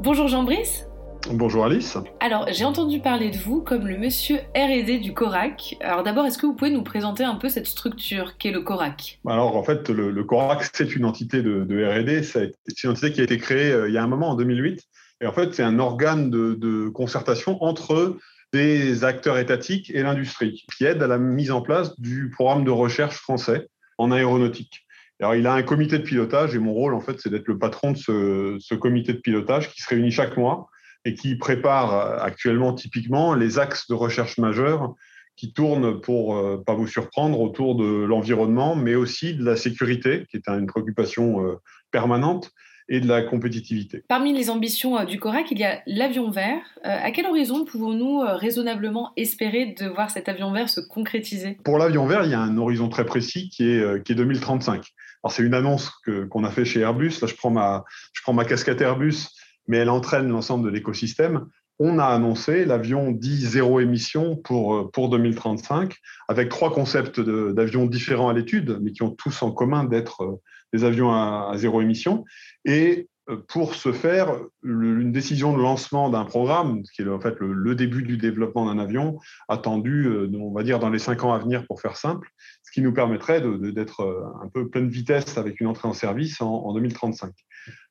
Bonjour 0.00 0.28
Jean-Brice. 0.28 0.86
Bonjour 1.32 1.64
Alice. 1.64 1.98
Alors, 2.20 2.46
j'ai 2.52 2.64
entendu 2.64 3.00
parler 3.00 3.30
de 3.30 3.36
vous 3.36 3.60
comme 3.60 3.88
le 3.88 3.98
monsieur 3.98 4.36
R&D 4.54 5.00
du 5.00 5.12
CORAC. 5.12 5.76
Alors 5.80 6.04
d'abord, 6.04 6.24
est-ce 6.24 6.38
que 6.38 6.46
vous 6.46 6.54
pouvez 6.54 6.70
nous 6.70 6.84
présenter 6.84 7.24
un 7.24 7.34
peu 7.34 7.48
cette 7.48 7.66
structure 7.66 8.38
qu'est 8.38 8.52
le 8.52 8.60
CORAC? 8.60 9.18
Alors 9.26 9.56
en 9.56 9.64
fait, 9.64 9.88
le, 9.88 10.22
CORAC, 10.22 10.70
c'est 10.72 10.94
une 10.94 11.04
entité 11.04 11.42
de, 11.42 11.62
R&D. 11.62 12.22
C'est 12.22 12.52
une 12.84 12.90
entité 12.90 13.10
qui 13.10 13.20
a 13.20 13.24
été 13.24 13.38
créée 13.38 13.72
euh, 13.72 13.88
il 13.88 13.94
y 13.94 13.98
a 13.98 14.04
un 14.04 14.06
moment, 14.06 14.30
en 14.30 14.34
2008. 14.36 14.84
Et 15.20 15.26
en 15.26 15.32
fait, 15.32 15.52
c'est 15.52 15.64
un 15.64 15.80
organe 15.80 16.30
de, 16.30 16.54
de, 16.54 16.88
concertation 16.90 17.60
entre 17.64 18.16
des 18.52 19.02
acteurs 19.02 19.36
étatiques 19.36 19.90
et 19.90 20.04
l'industrie 20.04 20.64
qui 20.76 20.84
aide 20.84 21.02
à 21.02 21.08
la 21.08 21.18
mise 21.18 21.50
en 21.50 21.60
place 21.60 21.98
du 21.98 22.30
programme 22.30 22.64
de 22.64 22.70
recherche 22.70 23.16
français 23.16 23.66
en 23.98 24.12
aéronautique. 24.12 24.86
Alors, 25.20 25.34
il 25.34 25.46
a 25.48 25.52
un 25.54 25.62
comité 25.62 25.98
de 25.98 26.04
pilotage 26.04 26.54
et 26.54 26.58
mon 26.58 26.72
rôle, 26.72 26.94
en 26.94 27.00
fait, 27.00 27.20
c'est 27.20 27.28
d'être 27.28 27.48
le 27.48 27.58
patron 27.58 27.92
de 27.92 27.96
ce, 27.96 28.74
comité 28.74 29.12
de 29.12 29.18
pilotage 29.18 29.72
qui 29.72 29.82
se 29.82 29.88
réunit 29.88 30.12
chaque 30.12 30.36
mois 30.36 30.68
et 31.04 31.14
qui 31.14 31.34
prépare 31.36 31.94
euh, 31.94 32.18
actuellement 32.20 32.72
typiquement 32.72 33.34
les 33.34 33.58
axes 33.58 33.88
de 33.88 33.94
recherche 33.94 34.38
majeurs 34.38 34.94
qui 35.36 35.52
tournent, 35.52 36.00
pour 36.00 36.36
ne 36.36 36.54
euh, 36.54 36.56
pas 36.56 36.74
vous 36.74 36.86
surprendre, 36.86 37.40
autour 37.40 37.74
de 37.74 38.04
l'environnement, 38.04 38.76
mais 38.76 38.94
aussi 38.94 39.34
de 39.34 39.44
la 39.44 39.56
sécurité, 39.56 40.24
qui 40.30 40.36
est 40.36 40.48
une 40.48 40.66
préoccupation 40.66 41.44
euh, 41.44 41.56
permanente, 41.90 42.50
et 42.90 43.00
de 43.00 43.06
la 43.06 43.20
compétitivité. 43.20 44.02
Parmi 44.08 44.32
les 44.32 44.48
ambitions 44.48 45.04
du 45.04 45.20
CORAC, 45.20 45.50
il 45.50 45.58
y 45.58 45.64
a 45.64 45.82
l'avion 45.86 46.30
vert. 46.30 46.62
à 46.84 47.10
quel 47.10 47.26
horizon 47.26 47.66
pouvons-nous 47.66 48.20
raisonnablement 48.20 49.12
espérer 49.18 49.74
de 49.78 49.86
voir 49.88 50.10
cet 50.10 50.26
avion 50.26 50.52
vert 50.52 50.70
se 50.70 50.80
concrétiser? 50.80 51.58
Pour 51.64 51.76
l'avion 51.76 52.06
vert, 52.06 52.24
il 52.24 52.30
y 52.30 52.34
a 52.34 52.40
un 52.40 52.56
horizon 52.56 52.88
très 52.88 53.04
précis 53.04 53.50
qui 53.50 53.68
est, 53.68 54.02
qui 54.04 54.12
est 54.12 54.14
2035. 54.14 54.86
Alors 55.22 55.32
c'est 55.32 55.42
une 55.42 55.54
annonce 55.54 55.90
qu'on 56.30 56.44
a 56.44 56.50
fait 56.50 56.64
chez 56.64 56.80
Airbus. 56.80 57.20
Là, 57.20 57.26
je 57.26 57.34
prends 57.34 57.50
ma, 57.50 57.84
je 58.12 58.44
casquette 58.44 58.80
Airbus, 58.80 59.28
mais 59.66 59.78
elle 59.78 59.90
entraîne 59.90 60.28
l'ensemble 60.28 60.64
de 60.64 60.70
l'écosystème. 60.70 61.46
On 61.80 61.98
a 62.00 62.06
annoncé 62.06 62.64
l'avion 62.64 63.12
dit 63.12 63.40
zéro 63.46 63.78
émission 63.78 64.36
pour, 64.36 64.90
pour 64.90 65.08
2035, 65.10 65.94
avec 66.26 66.48
trois 66.48 66.72
concepts 66.72 67.20
d'avions 67.20 67.86
différents 67.86 68.28
à 68.28 68.32
l'étude, 68.32 68.78
mais 68.82 68.90
qui 68.90 69.02
ont 69.02 69.10
tous 69.10 69.42
en 69.42 69.52
commun 69.52 69.84
d'être 69.84 70.22
euh, 70.22 70.40
des 70.72 70.84
avions 70.84 71.12
à, 71.12 71.52
zéro 71.56 71.80
émission. 71.80 72.24
Et 72.64 73.08
euh, 73.30 73.36
pour 73.48 73.74
ce 73.74 73.92
faire, 73.92 74.34
une 74.64 75.12
décision 75.12 75.56
de 75.56 75.62
lancement 75.62 76.10
d'un 76.10 76.24
programme, 76.24 76.82
qui 76.94 77.02
est 77.02 77.08
en 77.08 77.20
fait 77.20 77.36
le, 77.38 77.74
début 77.74 78.02
du 78.02 78.16
développement 78.16 78.66
d'un 78.66 78.80
avion, 78.80 79.18
attendu, 79.48 80.06
euh, 80.06 80.30
on 80.34 80.52
va 80.52 80.62
dire, 80.64 80.78
dans 80.78 80.90
les 80.90 80.98
cinq 80.98 81.24
ans 81.24 81.32
à 81.32 81.38
venir, 81.38 81.64
pour 81.66 81.80
faire 81.80 81.96
simple, 81.96 82.28
ce 82.68 82.72
qui 82.72 82.82
nous 82.82 82.92
permettrait 82.92 83.40
d'être 83.40 84.00
euh, 84.00 84.44
un 84.44 84.48
peu 84.48 84.68
pleine 84.68 84.90
vitesse 84.90 85.38
avec 85.38 85.58
une 85.60 85.68
entrée 85.68 85.88
en 85.88 85.94
service 85.94 86.42
en, 86.42 86.74
2035. 86.74 87.32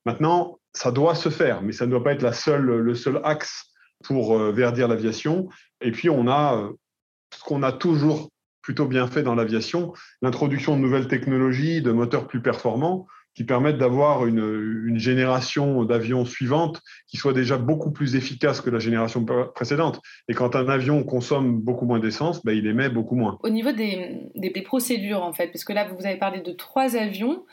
Maintenant, 0.05 0.59
ça 0.73 0.91
doit 0.91 1.15
se 1.15 1.29
faire, 1.29 1.63
mais 1.63 1.71
ça 1.71 1.87
ne 1.87 1.91
doit 1.91 2.03
pas 2.03 2.13
être 2.13 2.21
le 2.21 2.93
seul 2.93 3.19
axe 3.23 3.71
pour 4.03 4.37
verdir 4.37 4.87
l'aviation. 4.87 5.49
Et 5.81 5.91
puis, 5.91 6.09
on 6.09 6.27
a 6.27 6.69
ce 7.35 7.43
qu'on 7.43 7.63
a 7.63 7.71
toujours 7.71 8.29
plutôt 8.61 8.85
bien 8.85 9.07
fait 9.07 9.23
dans 9.23 9.33
l'aviation, 9.33 9.93
l'introduction 10.21 10.75
de 10.77 10.81
nouvelles 10.81 11.07
technologies, 11.07 11.81
de 11.81 11.91
moteurs 11.91 12.27
plus 12.27 12.41
performants 12.41 13.07
qui 13.37 13.43
permettent 13.43 13.77
d'avoir 13.77 14.25
une, 14.25 14.97
génération 14.97 15.83
d'avions 15.85 16.25
suivante 16.25 16.81
qui 17.05 17.17
soit 17.17 17.33
déjà 17.33 17.55
beaucoup 17.57 17.91
plus 17.91 18.15
efficace 18.15 18.61
que 18.61 18.71
la 18.71 18.79
génération 18.79 19.23
précédente. 19.53 20.01
Et 20.27 20.33
quand 20.33 20.55
un 20.55 20.67
avion 20.67 21.03
consomme 21.03 21.59
beaucoup 21.59 21.85
moins 21.85 21.99
d'essence, 21.99 22.43
ben, 22.43 22.53
il 22.53 22.65
émet 22.65 22.89
beaucoup 22.89 23.15
moins. 23.15 23.37
Au 23.43 23.49
niveau 23.49 23.71
des, 23.73 24.63
procédures, 24.65 25.21
en 25.21 25.33
fait, 25.33 25.49
parce 25.49 25.63
que 25.63 25.71
là, 25.71 25.87
vous 25.87 26.03
avez 26.03 26.17
parlé 26.17 26.41
de 26.41 26.51
trois 26.51 26.95
avions. 26.95 27.45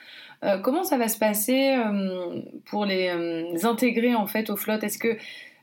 Euh, 0.42 0.56
comment 0.56 0.84
ça 0.84 0.96
va 0.96 1.08
se 1.08 1.18
passer 1.18 1.76
euh, 1.76 2.40
pour 2.64 2.86
les, 2.86 3.08
euh, 3.08 3.68
intégrer 3.68 4.14
en 4.14 4.26
fait 4.26 4.48
aux 4.48 4.56
flottes? 4.56 4.84
Est-ce 4.84 4.98
que 4.98 5.18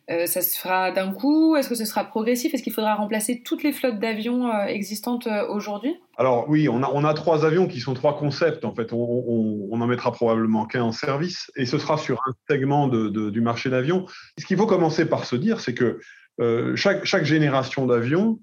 euh, 0.10 0.26
ça 0.26 0.42
se 0.42 0.58
fera 0.58 0.92
d'un 0.92 1.12
coup 1.12 1.56
Est-ce 1.56 1.70
que 1.70 1.76
ce 1.76 1.86
sera 1.86 2.04
progressif? 2.04 2.54
Est-ce 2.54 2.64
qu'il 2.64 2.74
faudra 2.74 2.96
remplacer 2.96 3.42
toutes 3.44 3.64
les 3.64 3.72
flottes 3.72 4.00
d'avions 4.00 4.48
euh, 4.48 4.66
existantes 4.66 5.28
euh, 5.28 5.48
aujourd'hui? 5.48 5.96
Alors 6.18 6.50
oui, 6.50 6.68
on 6.68 6.82
a, 6.84 7.14
trois 7.14 7.46
avions 7.46 7.68
qui 7.68 7.80
sont 7.80 7.94
trois 7.94 8.18
concepts. 8.18 8.66
En 8.66 8.74
fait, 8.74 8.94
on, 8.94 9.70
on, 9.72 9.82
en 9.82 9.88
mettra 9.88 10.12
probablement 10.12 10.66
qu'un 10.66 10.84
en 10.84 10.92
service 10.92 11.52
et 11.56 11.66
ce 11.66 11.78
sera 11.78 11.98
sur 11.98 12.22
un 12.28 12.34
segment 12.50 12.88
du 12.88 13.42
marché 13.42 13.70
d'avions. 13.70 14.06
Ce 14.38 14.46
qu'il 14.46 14.58
faut 14.58 14.68
commencer 14.68 15.06
par 15.06 15.26
se 15.26 15.36
dire, 15.36 15.60
c'est 15.60 15.74
que 15.74 16.00
chaque, 16.76 17.24
génération 17.24 17.86
d'avions 17.86 18.40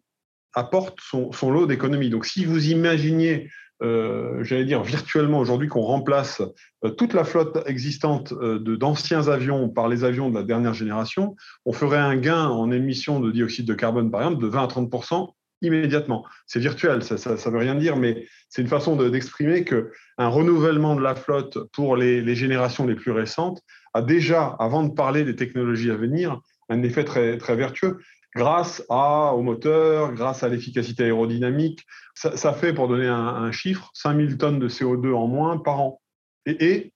apporte 0.55 0.99
son, 1.01 1.31
son 1.33 1.51
lot 1.51 1.67
d'économie. 1.67 2.11
Donc 2.11 2.27
si 2.27 2.45
vous 2.45 2.69
imaginiez 2.69 3.49
euh, 3.83 4.43
j'allais 4.43 4.65
dire 4.65 4.83
virtuellement 4.83 5.39
aujourd'hui 5.39 5.69
qu'on 5.69 5.83
remplace 5.83 6.43
euh, 6.85 6.91
toute 6.91 7.15
la 7.15 7.25
flotte 7.25 7.63
existante 7.67 8.33
euh, 8.33 8.59
d'anciens 8.59 9.29
avions 9.29 9.69
par 9.69 9.89
les 9.89 10.03
avions 10.03 10.31
de 10.31 10.35
la 10.35 10.43
dernière 10.43 10.75
génération, 10.75 11.37
on 11.65 11.73
ferait 11.73 11.99
un 11.99 12.17
gain 12.17 12.47
en 12.47 12.73
émissions 12.73 13.21
de 13.21 13.31
dioxyde 13.31 13.67
de 13.67 13.75
carbone, 13.75 14.11
par 14.11 14.23
exemple, 14.23 14.43
de 14.43 14.49
20 14.49 14.65
à 14.65 14.67
30% 14.67 15.29
immédiatement. 15.63 16.25
C'est 16.47 16.61
virtuel, 16.61 17.03
ça 17.03 17.15
ne 17.15 17.51
veut 17.51 17.59
rien 17.59 17.75
dire, 17.75 17.97
mais 17.97 18.27
c'est 18.49 18.63
une 18.63 18.69
façon 18.69 18.95
d'exprimer 18.97 19.63
de, 19.63 19.65
qu'un 19.65 20.29
renouvellement 20.29 20.95
de 20.95 21.03
la 21.03 21.17
flotte 21.17 21.59
pour 21.73 21.97
les, 21.97 22.21
les, 22.21 22.37
générations 22.37 22.87
les 22.87 22.95
plus 22.95 23.11
récentes 23.11 23.61
a 23.93 24.03
déjà, 24.03 24.57
avant 24.61 24.85
de 24.85 24.93
parler 24.93 25.25
des 25.25 25.35
technologies 25.35 25.91
à 25.91 25.97
venir, 25.97 26.41
un 26.69 26.83
effet 26.83 27.05
très, 27.05 27.39
très 27.39 27.57
vertueux 27.57 27.99
grâce 28.35 28.85
à, 28.89 29.33
au 29.35 29.43
moteur, 29.43 30.13
grâce 30.13 30.43
à 30.43 30.49
l'efficacité 30.49 31.05
aérodynamique. 31.05 31.85
Ça, 32.15 32.53
fait, 32.53 32.73
pour 32.73 32.89
donner 32.89 33.07
un, 33.07 33.15
un, 33.15 33.53
chiffre, 33.53 33.91
5000 33.95 34.39
tonnes 34.39 34.59
de 34.59 34.69
CO2 34.69 35.13
en 35.15 35.29
moins 35.29 35.59
par 35.59 35.81
an. 35.81 36.01
Et, 36.47 36.93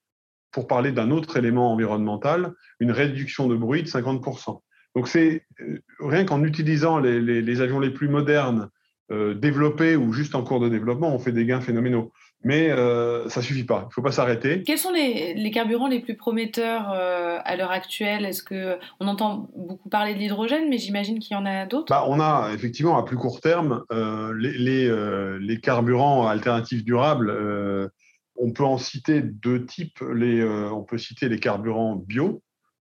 pour 0.53 0.67
parler 0.67 0.93
d'un 0.93 1.11
autre 1.11 1.37
élément 1.37 1.73
environnemental, 1.73 2.53
une 2.79 2.93
réduction 2.93 3.49
de 3.49 3.57
bruit 3.57 3.83
de 3.83 3.89
50%. 3.89 4.61
Donc 4.95 5.09
c'est 5.09 5.47
euh, 5.61 5.81
rien 5.99 6.25
qu'en 6.25 6.45
utilisant 6.45 6.99
les, 6.99 7.61
avions 7.61 7.81
les 7.81 7.91
plus 7.91 8.09
modernes, 8.09 8.69
euh, 9.11 9.35
développés 9.35 9.97
ou 9.97 10.13
juste 10.13 10.35
en 10.35 10.45
cours 10.45 10.61
de 10.61 10.69
développement, 10.69 11.15
on 11.15 11.19
fait 11.19 11.33
des 11.33 11.45
gains 11.47 11.61
phénoménaux 11.61 12.13
mais 12.45 12.71
euh, 12.71 13.29
ça 13.29 13.43
suffit 13.43 13.65
pas. 13.65 13.83
Il 13.85 13.89
ne 13.89 13.93
faut 13.93 14.03
pas 14.03 14.13
s'arrêter. 14.13 14.63
Quels 14.63 14.79
sont 14.79 14.93
les, 14.93 15.35
les, 15.35 15.51
carburants 15.51 15.87
les 15.87 16.01
plus 16.01 16.17
prometteurs 16.17 16.93
euh, 16.93 17.39
à 17.45 17.57
l'heure 17.57 17.71
actuelle? 17.71 18.25
Est-ce 18.25 18.43
que 18.43 18.79
on 19.01 19.07
entend 19.07 19.49
beaucoup 19.57 19.89
parler 19.89 20.15
de 20.15 20.19
l'hydrogène, 20.19 20.69
mais 20.69 20.79
j'imagine 20.79 21.19
qu'il 21.19 21.37
y 21.37 21.41
en 21.41 21.47
a 21.47 21.67
d'autres? 21.67 21.87
Bah, 21.91 22.05
On 22.09 22.21
a 22.21 22.51
effectivement 22.53 22.99
à 22.99 23.05
plus 23.05 23.17
court 23.17 23.41
terme 23.41 23.85
euh, 23.93 24.35
les, 24.37 24.59
les, 24.59 24.87
euh, 24.89 25.39
les, 25.41 25.61
carburants 25.61 26.27
alternatifs 26.27 26.85
durables. 26.85 27.33
On 28.37 28.51
peut 28.51 28.65
en 28.65 28.79
citer 28.79 29.23
deux 29.23 29.65
types. 29.67 30.01
Les, 30.15 30.43
on 30.45 30.83
peut 30.83 30.99
citer 30.99 31.29
les 31.29 31.39
carburants 31.39 31.95
bio, 31.95 32.43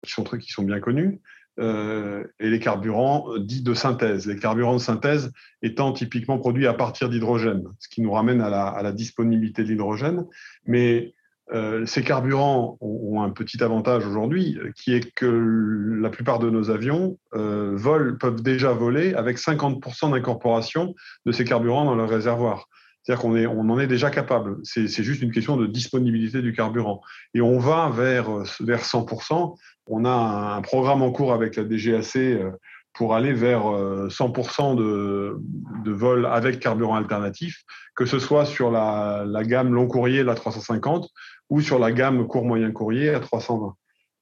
qui 0.05 0.13
sont, 0.13 0.25
qui 0.25 0.51
sont 0.51 0.63
bien 0.63 0.81
connus, 0.81 1.21
euh, 1.61 2.25
et 2.41 2.51
les 2.51 2.59
carburants 2.59 3.27
dits 3.39 3.63
de 3.63 3.75
synthèse. 3.75 4.27
Les 4.27 4.37
carburants 4.37 4.75
de 4.75 4.81
synthèse 4.81 5.33
étant 5.63 5.93
typiquement 5.93 6.39
produits 6.39 6.67
à 6.67 6.75
partir 6.75 7.09
d'hydrogène, 7.09 7.65
ce 7.79 7.89
qui 7.89 8.01
nous 8.03 8.11
ramène 8.13 8.41
à 8.41 8.83
la, 8.83 8.93
disponibilité 8.93 9.63
de 9.63 9.69
l'hydrogène. 9.69 10.27
Mais 10.67 11.15
euh, 11.53 11.87
ces 11.87 12.03
carburants 12.03 12.79
ont, 12.81 13.23
un 13.23 13.31
petit 13.31 13.63
avantage 13.63 14.07
aujourd'hui, 14.07 14.59
qui 14.75 14.95
est 14.95 15.13
que 15.15 15.99
la 16.01 16.11
plupart 16.11 16.39
de 16.39 16.51
nos 16.51 16.71
avions 16.71 17.19
euh, 17.35 17.79
peuvent 18.19 18.43
déjà 18.43 18.73
voler 18.73 19.15
avec 19.15 19.39
50% 19.39 20.11
d'incorporation 20.11 20.95
de 21.27 21.33
ces 21.33 21.45
carburants 21.45 21.85
dans 21.85 21.95
leur 21.95 22.09
réservoir. 22.09 22.69
C'est-à-dire 23.05 23.23
qu'on 23.23 23.37
est, 23.37 23.47
on 23.47 23.61
en 23.69 23.79
est 23.79 23.87
déjà 23.87 24.11
capable. 24.11 24.57
C'est, 24.63 24.89
juste 24.89 25.23
une 25.23 25.31
question 25.31 25.57
de 25.57 25.67
disponibilité 25.67 26.41
du 26.41 26.53
carburant. 26.53 27.03
Et 27.35 27.41
on 27.43 27.59
va 27.59 27.91
vers, 27.91 28.31
vers 28.61 28.83
100%. 28.83 29.57
On 29.89 30.05
a 30.07 30.57
un 30.57 30.63
programme 30.63 31.03
en 31.03 31.13
cours 31.13 31.35
avec 31.35 31.57
la 31.57 31.65
DGAC 31.65 32.17
euh, 32.17 32.51
pour 32.95 33.15
aller 33.15 33.35
vers 33.35 33.63
100% 33.63 34.73
euh, 34.81 35.35
de, 35.35 35.37
de 35.85 35.93
vol 35.93 36.25
avec 36.25 36.61
carburant 36.61 36.95
alternatif, 36.95 37.63
que 37.95 38.07
ce 38.07 38.19
soit 38.19 38.47
sur 38.47 38.71
la, 38.71 39.25
la 39.27 39.45
gamme 39.45 39.75
long 39.75 39.87
courrier, 39.87 40.23
la 40.23 40.35
350, 40.35 41.11
ou 41.51 41.61
sur 41.61 41.79
la 41.79 41.93
gamme 41.93 42.27
court 42.27 42.45
moyen 42.45 42.71
courrier 42.73 43.11
à 43.11 43.21
320. 43.21 43.75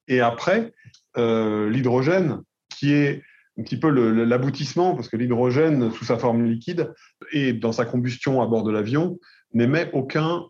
Et 0.08 0.20
après, 0.20 0.72
euh, 1.16 1.70
l'hydrogène, 1.70 2.42
qui 2.68 2.92
est 2.92 3.22
un 3.59 3.62
petit 3.62 3.78
peu 3.78 3.90
l'aboutissement, 4.25 4.94
parce 4.94 5.09
que 5.09 5.16
l'hydrogène, 5.16 5.90
sous 5.92 6.04
sa 6.04 6.18
forme 6.18 6.44
liquide, 6.44 6.92
et 7.32 7.52
dans 7.52 7.73
sa 7.73 7.85
combustion 7.85 8.40
à 8.40 8.47
bord 8.47 8.62
de 8.62 8.71
l'avion, 8.71 9.18
n'émet 9.52 9.90
aucun 9.92 10.44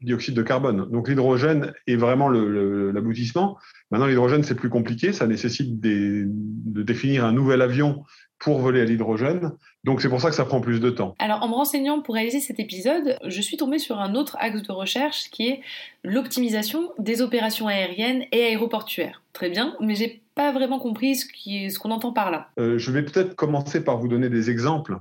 dioxyde 0.00 0.34
de 0.34 0.42
carbone. 0.42 0.88
Donc 0.90 1.08
l'hydrogène 1.08 1.72
est 1.86 1.96
vraiment 1.96 2.28
l'aboutissement. 2.28 3.58
Maintenant, 3.90 4.06
l'hydrogène, 4.06 4.42
c'est 4.44 4.54
plus 4.54 4.70
compliqué, 4.70 5.12
ça 5.12 5.26
nécessite 5.26 5.80
de 5.80 6.82
définir 6.82 7.24
un 7.24 7.32
nouvel 7.32 7.62
avion 7.62 8.04
pour 8.38 8.60
voler 8.60 8.80
à 8.80 8.84
l'hydrogène. 8.84 9.50
Donc 9.82 10.00
c'est 10.00 10.08
pour 10.08 10.20
ça 10.20 10.30
que 10.30 10.36
ça 10.36 10.44
prend 10.44 10.60
plus 10.60 10.80
de 10.80 10.90
temps. 10.90 11.16
Alors 11.18 11.42
en 11.42 11.48
me 11.48 11.54
renseignant 11.54 12.00
pour 12.00 12.14
réaliser 12.14 12.38
cet 12.38 12.60
épisode, 12.60 13.18
je 13.26 13.40
suis 13.40 13.56
tombée 13.56 13.80
sur 13.80 13.98
un 13.98 14.14
autre 14.14 14.36
axe 14.38 14.62
de 14.62 14.70
recherche 14.70 15.28
qui 15.30 15.48
est 15.48 15.60
l'optimisation 16.04 16.92
des 16.98 17.20
opérations 17.20 17.66
aériennes 17.66 18.24
et 18.30 18.44
aéroportuaires. 18.44 19.22
Très 19.32 19.50
bien, 19.50 19.74
mais 19.80 19.96
j'ai 19.96 20.22
pas 20.38 20.52
vraiment 20.52 20.78
compris 20.78 21.16
ce 21.16 21.78
qu'on 21.80 21.90
entend 21.90 22.12
par 22.12 22.30
là. 22.30 22.50
Euh, 22.60 22.78
je 22.78 22.92
vais 22.92 23.02
peut-être 23.02 23.34
commencer 23.34 23.82
par 23.82 23.98
vous 23.98 24.06
donner 24.06 24.28
des 24.28 24.50
exemples. 24.50 24.96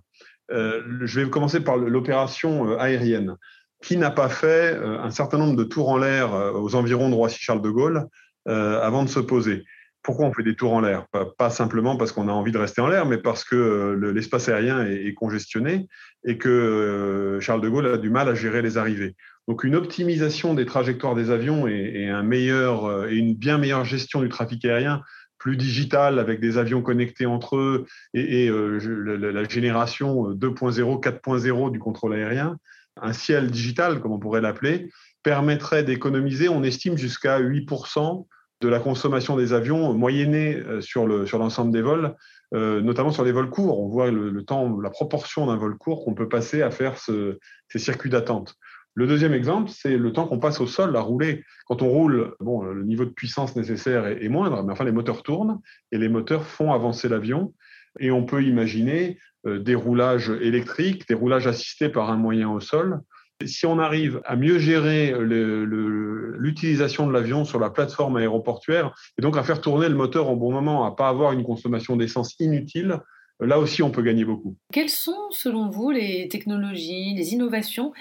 Euh, 0.51 0.82
je 1.01 1.20
vais 1.20 1.29
commencer 1.29 1.60
par 1.60 1.77
l'opération 1.77 2.72
euh, 2.72 2.77
aérienne. 2.79 3.36
Qui 3.84 3.98
n'a 3.98 4.10
pas 4.10 4.29
fait 4.29 4.75
un 4.75 5.12
certain 5.12 5.38
nombre 5.38 5.56
de 5.56 5.63
tours 5.63 5.89
en 5.89 5.98
l'air 6.00 6.34
aux 6.56 6.74
environs 6.74 7.12
de 7.12 7.13
Roissy-Charles 7.13 7.62
de 7.62 7.70
Gaulle 7.70 8.08
avant 8.48 9.03
de 9.03 9.10
se 9.10 9.20
poser 9.20 9.65
pourquoi 10.01 10.25
on 10.25 10.34
fait 10.34 10.41
des 10.41 10.56
tours 10.56 10.74
en 10.74 10.79
l'air? 10.79 11.06
Pas, 11.38 11.50
simplement 11.51 11.96
parce 11.96 12.12
qu'on 12.12 12.27
a 12.27 12.32
envie 12.32 12.51
de 12.51 12.58
rester 12.58 12.82
en 12.82 12.88
l'air, 12.88 13.06
mais 13.06 13.20
parce 13.20 13.44
que 13.44 14.00
l'espace 14.15 14.50
aérien 14.50 14.84
est, 14.88 15.06
est, 15.06 15.13
congestionné 15.13 15.88
et 16.25 16.39
que 16.39 17.38
Charles 17.39 17.62
de 17.62 17.70
Gaulle 17.70 17.86
a 17.86 17.98
du 17.98 18.10
mal 18.10 18.29
à 18.29 18.34
gérer 18.34 18.63
les 18.63 18.79
arrivées. 18.79 19.15
Donc 19.48 19.63
une 19.63 19.75
optimisation 19.75 20.56
des 20.56 20.65
trajectoires 20.65 21.13
des 21.13 21.29
avions 21.29 21.67
et 21.67 22.10
un 22.10 22.24
meilleur, 22.24 23.08
et 23.08 23.15
une 23.15 23.36
bien 23.36 23.60
meilleure 23.60 23.86
gestion 23.86 24.22
du 24.22 24.29
trafic 24.29 24.65
aérien 24.65 25.03
plus 25.47 25.55
digital 25.55 26.19
avec 26.19 26.41
des 26.41 26.57
avions 26.57 26.81
connectés 26.81 27.25
entre 27.25 27.55
eux 27.55 27.85
et, 28.13 28.49
euh, 28.49 28.79
la, 29.17 29.45
génération 29.45 30.33
2.0, 30.33 31.01
4.0 31.01 31.71
du 31.71 31.79
contrôle 31.79 32.15
aérien, 32.15 32.57
un 33.01 33.13
ciel 33.13 33.49
digital, 33.49 34.01
comme 34.01 34.11
on 34.11 34.19
pourrait 34.19 34.41
l'appeler, 34.41 34.89
permettrait 35.23 35.85
d'économiser, 35.85 36.49
on 36.49 36.63
estime, 36.63 36.97
jusqu'à 36.97 37.39
8% 37.39 38.25
de 38.59 38.67
la 38.67 38.79
consommation 38.79 39.37
des 39.37 39.53
avions 39.53 39.93
moyennée 39.93 40.61
sur 40.81 41.07
l'ensemble 41.07 41.71
des 41.71 41.81
vols, 41.81 42.13
euh, 42.53 42.81
notamment 42.81 43.11
sur 43.11 43.23
les 43.23 43.31
vols 43.31 43.49
courts. 43.49 43.79
On 43.79 43.87
voit 43.87 44.11
le, 44.11 44.43
temps, 44.43 44.77
la 44.81 44.89
proportion 44.89 45.47
d'un 45.47 45.55
vol 45.55 45.77
court 45.77 46.03
qu'on 46.03 46.13
peut 46.13 46.27
passer 46.27 46.61
à 46.61 46.71
faire 46.71 46.97
ce, 46.97 47.39
ces 47.69 47.79
circuits 47.79 48.09
d'attente. 48.09 48.55
Le 48.97 49.05
deuxième 49.05 49.35
exemple, 49.35 49.69
c'est 49.69 49.95
le 49.95 50.11
temps 50.11 50.25
qu'on 50.25 50.39
passe 50.39 50.59
au 50.59 50.65
sol 50.65 50.95
à 50.95 51.01
rouler. 51.01 51.43
Quand 51.67 51.83
on 51.83 51.87
roule, 51.87 52.33
bon, 52.39 52.63
le 52.63 52.83
niveau 52.83 53.05
de 53.05 53.11
puissance 53.11 53.55
nécessaire 53.55 54.07
est, 54.07 54.27
moindre, 54.27 54.63
mais 54.63 54.73
enfin 54.73 54.85
les 54.85 54.91
moteurs 54.91 55.21
tournent 55.21 55.59
et 55.91 55.99
les 55.99 56.09
moteurs 56.09 56.43
font 56.43 56.73
avancer 56.73 57.07
l'avion. 57.07 57.53
Et 57.99 58.09
on 58.09 58.25
peut 58.25 58.41
imaginer 58.43 59.19
euh, 59.45 59.59
des 59.59 59.75
roulages 59.75 60.31
électriques, 60.41 61.07
des 61.07 61.13
roulages 61.13 61.45
assistés 61.45 61.89
par 61.89 62.09
un 62.09 62.17
moyen 62.17 62.49
au 62.49 62.59
sol. 62.59 63.01
Si 63.45 63.67
on 63.67 63.77
arrive 63.77 64.19
à 64.25 64.35
mieux 64.35 64.57
gérer 64.57 65.13
l'utilisation 65.19 67.05
de 67.05 67.13
l'avion 67.13 67.45
sur 67.45 67.59
la 67.59 67.69
plateforme 67.69 68.17
aéroportuaire 68.17 68.95
et 69.19 69.21
donc 69.21 69.37
à 69.37 69.43
faire 69.43 69.61
tourner 69.61 69.89
le 69.89 69.95
moteur 69.95 70.27
au 70.27 70.35
bon 70.35 70.51
moment, 70.51 70.85
à 70.85 70.95
pas 70.95 71.07
avoir 71.07 71.33
une 71.33 71.43
consommation 71.43 71.97
d'essence 71.97 72.33
inutile, 72.39 72.99
là 73.39 73.59
aussi 73.59 73.83
on 73.83 73.91
peut 73.91 74.01
gagner 74.01 74.25
beaucoup. 74.25 74.57
Quelles 74.73 74.89
sont 74.89 75.29
selon 75.29 75.69
vous 75.69 75.91
les 75.91 76.27
technologies, 76.29 77.13
les 77.15 77.33
innovations 77.33 77.93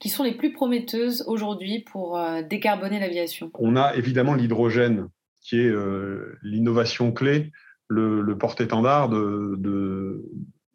qui 0.00 0.08
sont 0.08 0.24
les 0.24 0.34
plus 0.34 0.52
prometteuses 0.52 1.24
aujourd'hui 1.26 1.80
pour 1.80 2.18
euh, 2.18 2.42
décarboner 2.42 3.00
l'aviation 3.00 3.50
On 3.54 3.76
a 3.76 3.94
évidemment 3.94 4.34
l'hydrogène, 4.34 5.08
qui 5.40 5.60
est 5.60 5.68
euh, 5.68 6.36
l'innovation 6.42 7.12
clé, 7.12 7.52
le, 7.88 8.36
porte-étendard 8.36 9.08
de, 9.08 10.24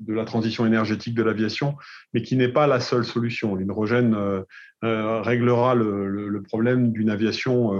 la 0.08 0.26
transition 0.26 0.66
énergétique 0.66 1.16
de 1.16 1.24
l'aviation, 1.24 1.76
mais 2.14 2.22
qui 2.22 2.38
n'est 2.38 2.52
pas 2.52 2.68
la 2.68 2.80
seule 2.80 3.04
solution. 3.04 3.56
L'hydrogène 3.56 4.16
euh, 4.16 5.22
réglera 5.22 5.76
le, 5.76 6.08
le, 6.30 6.42
problème 6.42 6.92
d'une 6.92 7.10
aviation 7.10 7.74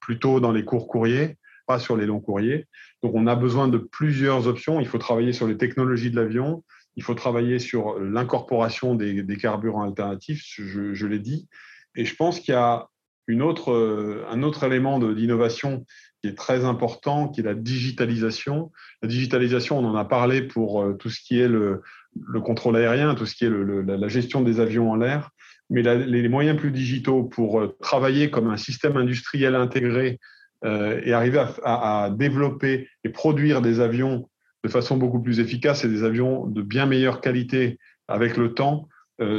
plutôt 0.00 0.40
dans 0.40 0.50
les 0.50 0.64
courts 0.64 0.88
courriers, 0.88 1.36
pas 1.66 1.78
sur 1.78 1.96
les 1.96 2.06
longs 2.06 2.20
courriers. 2.20 2.66
Donc 3.02 3.14
on 3.14 3.26
a 3.26 3.36
besoin 3.36 3.68
de 3.68 3.78
plusieurs 3.78 4.48
options. 4.48 4.80
Il 4.80 4.88
faut 4.88 4.98
travailler 4.98 5.32
sur 5.32 5.46
les 5.46 5.56
technologies 5.56 6.10
de 6.10 6.16
l'avion, 6.16 6.64
il 6.96 7.02
faut 7.02 7.14
travailler 7.14 7.58
sur 7.58 7.98
l'incorporation 7.98 8.94
des, 8.94 9.36
carburants 9.36 9.82
alternatifs, 9.82 10.42
je, 10.46 11.06
l'ai 11.06 11.18
dit. 11.18 11.48
Et 11.96 12.04
je 12.04 12.14
pense 12.14 12.40
qu'il 12.40 12.54
y 12.54 12.56
a 12.56 12.88
une 13.26 13.42
autre, 13.42 14.24
un 14.30 14.42
autre 14.42 14.64
élément 14.64 14.98
d'innovation 14.98 15.84
qui 16.22 16.28
est 16.28 16.34
très 16.34 16.64
important, 16.64 17.28
qui 17.28 17.40
est 17.40 17.44
la 17.44 17.54
digitalisation. 17.54 18.70
La 19.02 19.08
digitalisation, 19.08 19.78
on 19.78 19.84
en 19.84 19.96
a 19.96 20.04
parlé 20.04 20.42
pour 20.42 20.84
tout 20.98 21.10
ce 21.10 21.20
qui 21.20 21.40
est 21.40 21.48
le, 21.48 21.82
le 22.26 22.40
contrôle 22.40 22.76
aérien, 22.76 23.14
tout 23.14 23.26
ce 23.26 23.34
qui 23.34 23.44
est 23.44 23.50
la 23.50 24.08
gestion 24.08 24.42
des 24.42 24.60
avions 24.60 24.90
en 24.90 24.96
l'air. 24.96 25.30
Mais 25.70 25.82
les 25.82 26.28
moyens 26.28 26.58
plus 26.58 26.70
digitaux 26.70 27.24
pour 27.24 27.74
travailler 27.80 28.30
comme 28.30 28.48
un 28.48 28.56
système 28.56 28.96
industriel 28.96 29.54
intégré 29.54 30.20
et 30.64 31.12
arriver 31.12 31.44
à, 31.64 32.10
développer 32.12 32.88
et 33.02 33.08
produire 33.08 33.62
des 33.62 33.80
avions 33.80 34.28
de 34.64 34.68
façon 34.68 34.96
beaucoup 34.96 35.20
plus 35.20 35.38
efficace 35.38 35.84
et 35.84 35.88
des 35.88 36.02
avions 36.02 36.46
de 36.46 36.62
bien 36.62 36.86
meilleure 36.86 37.20
qualité 37.20 37.78
avec 38.08 38.36
le 38.36 38.54
temps 38.54 38.88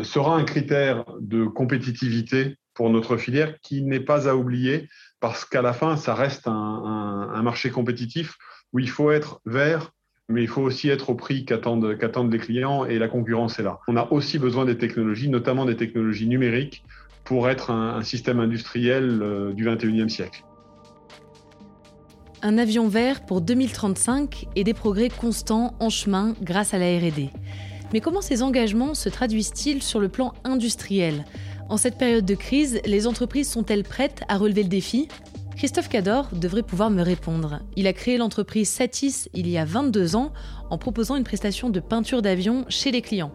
sera 0.04 0.38
un 0.38 0.46
critère 0.46 1.04
de 1.20 1.46
compétitivité 1.46 2.56
pour 2.76 2.90
notre 2.90 3.18
filière 3.18 3.60
qui 3.62 3.82
n'est 3.82 4.00
pas 4.00 4.30
à 4.30 4.36
oublier 4.36 4.88
parce 5.20 5.46
qu'à 5.46 5.64
la 5.64 5.74
fin, 5.74 5.98
ça 5.98 6.14
reste 6.14 6.48
un, 6.48 7.42
marché 7.42 7.72
compétitif 7.72 8.36
où 8.74 8.80
il 8.80 8.90
faut 8.90 9.12
être 9.12 9.40
vert, 9.46 9.92
mais 10.30 10.44
il 10.44 10.48
faut 10.48 10.62
aussi 10.62 10.90
être 10.90 11.10
au 11.10 11.16
prix 11.16 11.46
qu'attendent 11.46 11.98
qu'attendent 11.98 12.32
les 12.32 12.40
clients 12.40 12.86
et 12.86 13.00
la 13.00 13.08
concurrence 13.08 13.60
est 13.60 13.64
là. 13.64 13.80
On 13.88 13.98
a 13.98 14.12
aussi 14.12 14.40
besoin 14.40 14.66
des 14.66 14.78
technologies, 14.78 15.30
notamment 15.30 15.66
des 15.66 15.76
technologies 15.76 16.28
numériques, 16.28 16.84
pour 17.24 17.50
être 17.50 17.72
un, 17.72 18.04
système 18.04 18.40
industriel 18.40 19.20
euh, 19.22 19.54
du 19.54 19.66
21e 19.66 20.10
siècle. 20.10 20.44
Un 22.48 22.60
avion 22.60 22.88
vert 22.88 23.26
pour 23.26 23.42
2035 23.42 24.46
et 24.56 24.64
des 24.64 24.76
progrès 24.76 25.10
constants 25.10 25.74
en 25.80 25.90
chemin 25.90 26.36
grâce 26.44 26.76
à 26.76 26.78
la 26.78 26.96
RD. 26.96 27.32
Mais 27.92 28.02
comment 28.02 28.22
ces 28.22 28.44
engagements 28.44 28.94
se 28.94 29.10
traduisent-ils 29.10 29.82
sur 29.82 30.00
le 30.00 30.10
plan 30.10 30.32
industriel? 30.44 31.26
En 31.70 31.78
cette 31.78 31.98
période 31.98 32.24
de 32.24 32.36
crise, 32.36 32.82
les 32.86 33.08
entreprises 33.08 33.50
sont-elles 33.50 33.82
prêtes 33.82 34.22
à 34.28 34.38
relever 34.38 34.62
le 34.62 34.70
défi? 34.70 35.08
Christophe 35.58 35.90
Cador 35.90 36.28
devrait 36.34 36.62
pouvoir 36.62 36.92
me 36.92 37.02
répondre. 37.02 37.62
Il 37.76 37.88
a 37.88 37.94
créé 37.94 38.18
l'entreprise 38.18 38.70
Satis 38.70 39.28
il 39.34 39.50
y 39.50 39.58
a 39.58 39.66
22 39.66 40.16
ans 40.16 40.32
en 40.70 40.78
proposant 40.78 41.16
une 41.16 41.24
prestation 41.24 41.72
de 41.72 41.80
peinture 41.80 42.22
d'avion 42.22 42.66
chez 42.70 42.92
les 42.92 43.02
clients. 43.02 43.32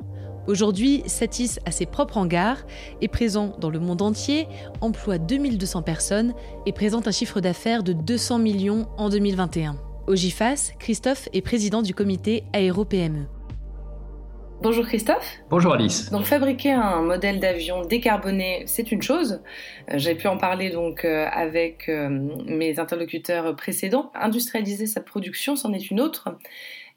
Aujourd'hui, 0.47 1.03
Satis 1.07 1.59
a 1.67 1.71
ses 1.71 1.87
propres 1.87 2.17
hangars, 2.17 2.65
est 3.01 3.09
présent 3.09 3.57
dans 3.59 3.71
le 3.71 3.79
monde 3.79 4.03
entier, 4.03 4.47
emploie 4.81 5.19
2200 5.19 5.83
personnes 5.83 6.35
et 6.67 6.73
présente 6.73 7.07
un 7.07 7.13
chiffre 7.13 7.41
d'affaires 7.41 7.83
de 7.83 7.93
200 7.93 8.39
millions 8.39 8.89
en 8.97 9.11
2021. 9.11 9.77
Au 10.07 10.17
GIFAS, 10.17 10.73
Christophe 10.79 11.29
est 11.33 11.43
président 11.43 11.83
du 11.83 11.95
comité 11.95 12.45
Aéro-PME. 12.53 13.27
Bonjour 14.63 14.85
Christophe. 14.85 15.39
Bonjour 15.49 15.73
Alice. 15.73 16.11
Donc 16.11 16.27
fabriquer 16.27 16.73
un 16.73 17.01
modèle 17.01 17.41
d'avion 17.41 17.81
décarboné, 17.81 18.65
c'est 18.67 18.93
une 18.93 19.01
chose. 19.01 19.41
Euh, 19.91 19.95
j'ai 19.97 20.15
pu 20.15 20.27
en 20.27 20.37
parler 20.37 20.69
donc 20.69 21.07
euh, 21.07 21.27
avec 21.33 21.89
euh, 21.89 22.11
mes 22.45 22.79
interlocuteurs 22.79 23.57
précédents. 23.57 24.11
Industrialiser 24.15 24.87
sa 24.87 25.01
production, 25.01 25.57
c'en 25.57 25.73
est 25.73 25.91
une 25.91 25.99
autre. 25.99 26.29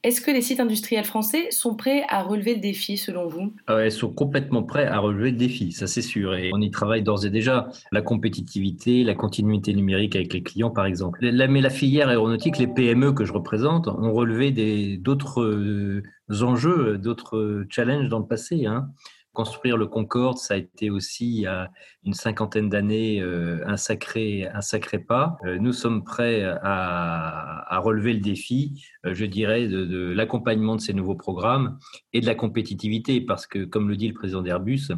Est-ce 0.03 0.19
que 0.19 0.31
les 0.31 0.41
sites 0.41 0.59
industriels 0.59 1.05
français 1.05 1.49
sont 1.49 1.75
prêts 1.75 2.03
à 2.09 2.23
relever 2.23 2.55
le 2.55 2.59
défi 2.59 2.97
selon 2.97 3.25
vous? 3.27 3.53
Ils 3.69 3.89
sont 3.89 4.09
complètement 4.09 4.61
prêts 4.61 4.85
à 4.85 4.99
relever 4.99 5.31
le 5.31 5.37
défi, 5.37 5.71
ça 5.71 5.87
c'est 5.87 6.01
sûr. 6.01 6.35
Et 6.35 6.51
on 6.53 6.59
y 6.59 6.69
travaille 6.71 7.03
d'ores 7.03 7.25
et 7.25 7.29
déjà. 7.29 7.69
La 7.93 8.01
compétitivité, 8.01 9.05
la 9.05 9.15
continuité 9.15 9.73
numérique 9.73 10.17
avec 10.17 10.33
les 10.33 10.43
clients 10.43 10.71
par 10.71 10.85
exemple. 10.85 11.19
mais 11.21 11.61
la 11.61 11.69
filière 11.69 12.09
aéronautique, 12.09 12.57
les 12.57 12.67
PME 12.67 13.13
que 13.13 13.23
je 13.23 13.31
représente, 13.31 13.87
ont 13.87 14.11
relevé 14.11 14.97
d'autres 14.97 16.01
enjeux, 16.41 16.97
d'autres 16.97 17.65
challenges 17.69 18.09
dans 18.09 18.19
le 18.19 18.27
passé. 18.27 18.65
Hein. 18.65 18.89
Construire 19.33 19.77
le 19.77 19.87
Concorde, 19.87 20.37
ça 20.37 20.53
a 20.53 20.57
été 20.57 20.91
aussi 20.91 21.27
il 21.27 21.41
y 21.41 21.47
a 21.47 21.71
une 22.05 22.13
cinquantaine 22.13 22.69
d'années 22.69 23.19
euh, 23.19 23.63
un, 23.65 23.77
sacré, 23.77 24.47
un 24.53 24.61
sacré 24.61 24.99
pas. 24.99 25.37
Euh, 25.43 25.57
nous 25.59 25.73
sommes 25.73 26.03
prêts 26.03 26.43
à, 26.61 27.79
relever 27.79 28.13
le 28.13 28.19
défi, 28.19 28.85
euh, 29.05 29.15
je 29.15 29.25
dirais, 29.25 29.67
de, 29.67 29.85
de 29.85 30.13
l'accompagnement 30.13 30.75
de 30.75 30.81
ces 30.81 30.93
nouveaux 30.93 31.15
programmes 31.15 31.79
et 32.13 32.21
de 32.21 32.27
la 32.27 32.35
compétitivité, 32.35 33.21
parce 33.21 33.47
que, 33.47 33.65
comme 33.65 33.89
le 33.89 33.95
dit 33.95 34.07
le 34.07 34.13
président 34.13 34.43
d'Airbus, 34.43 34.89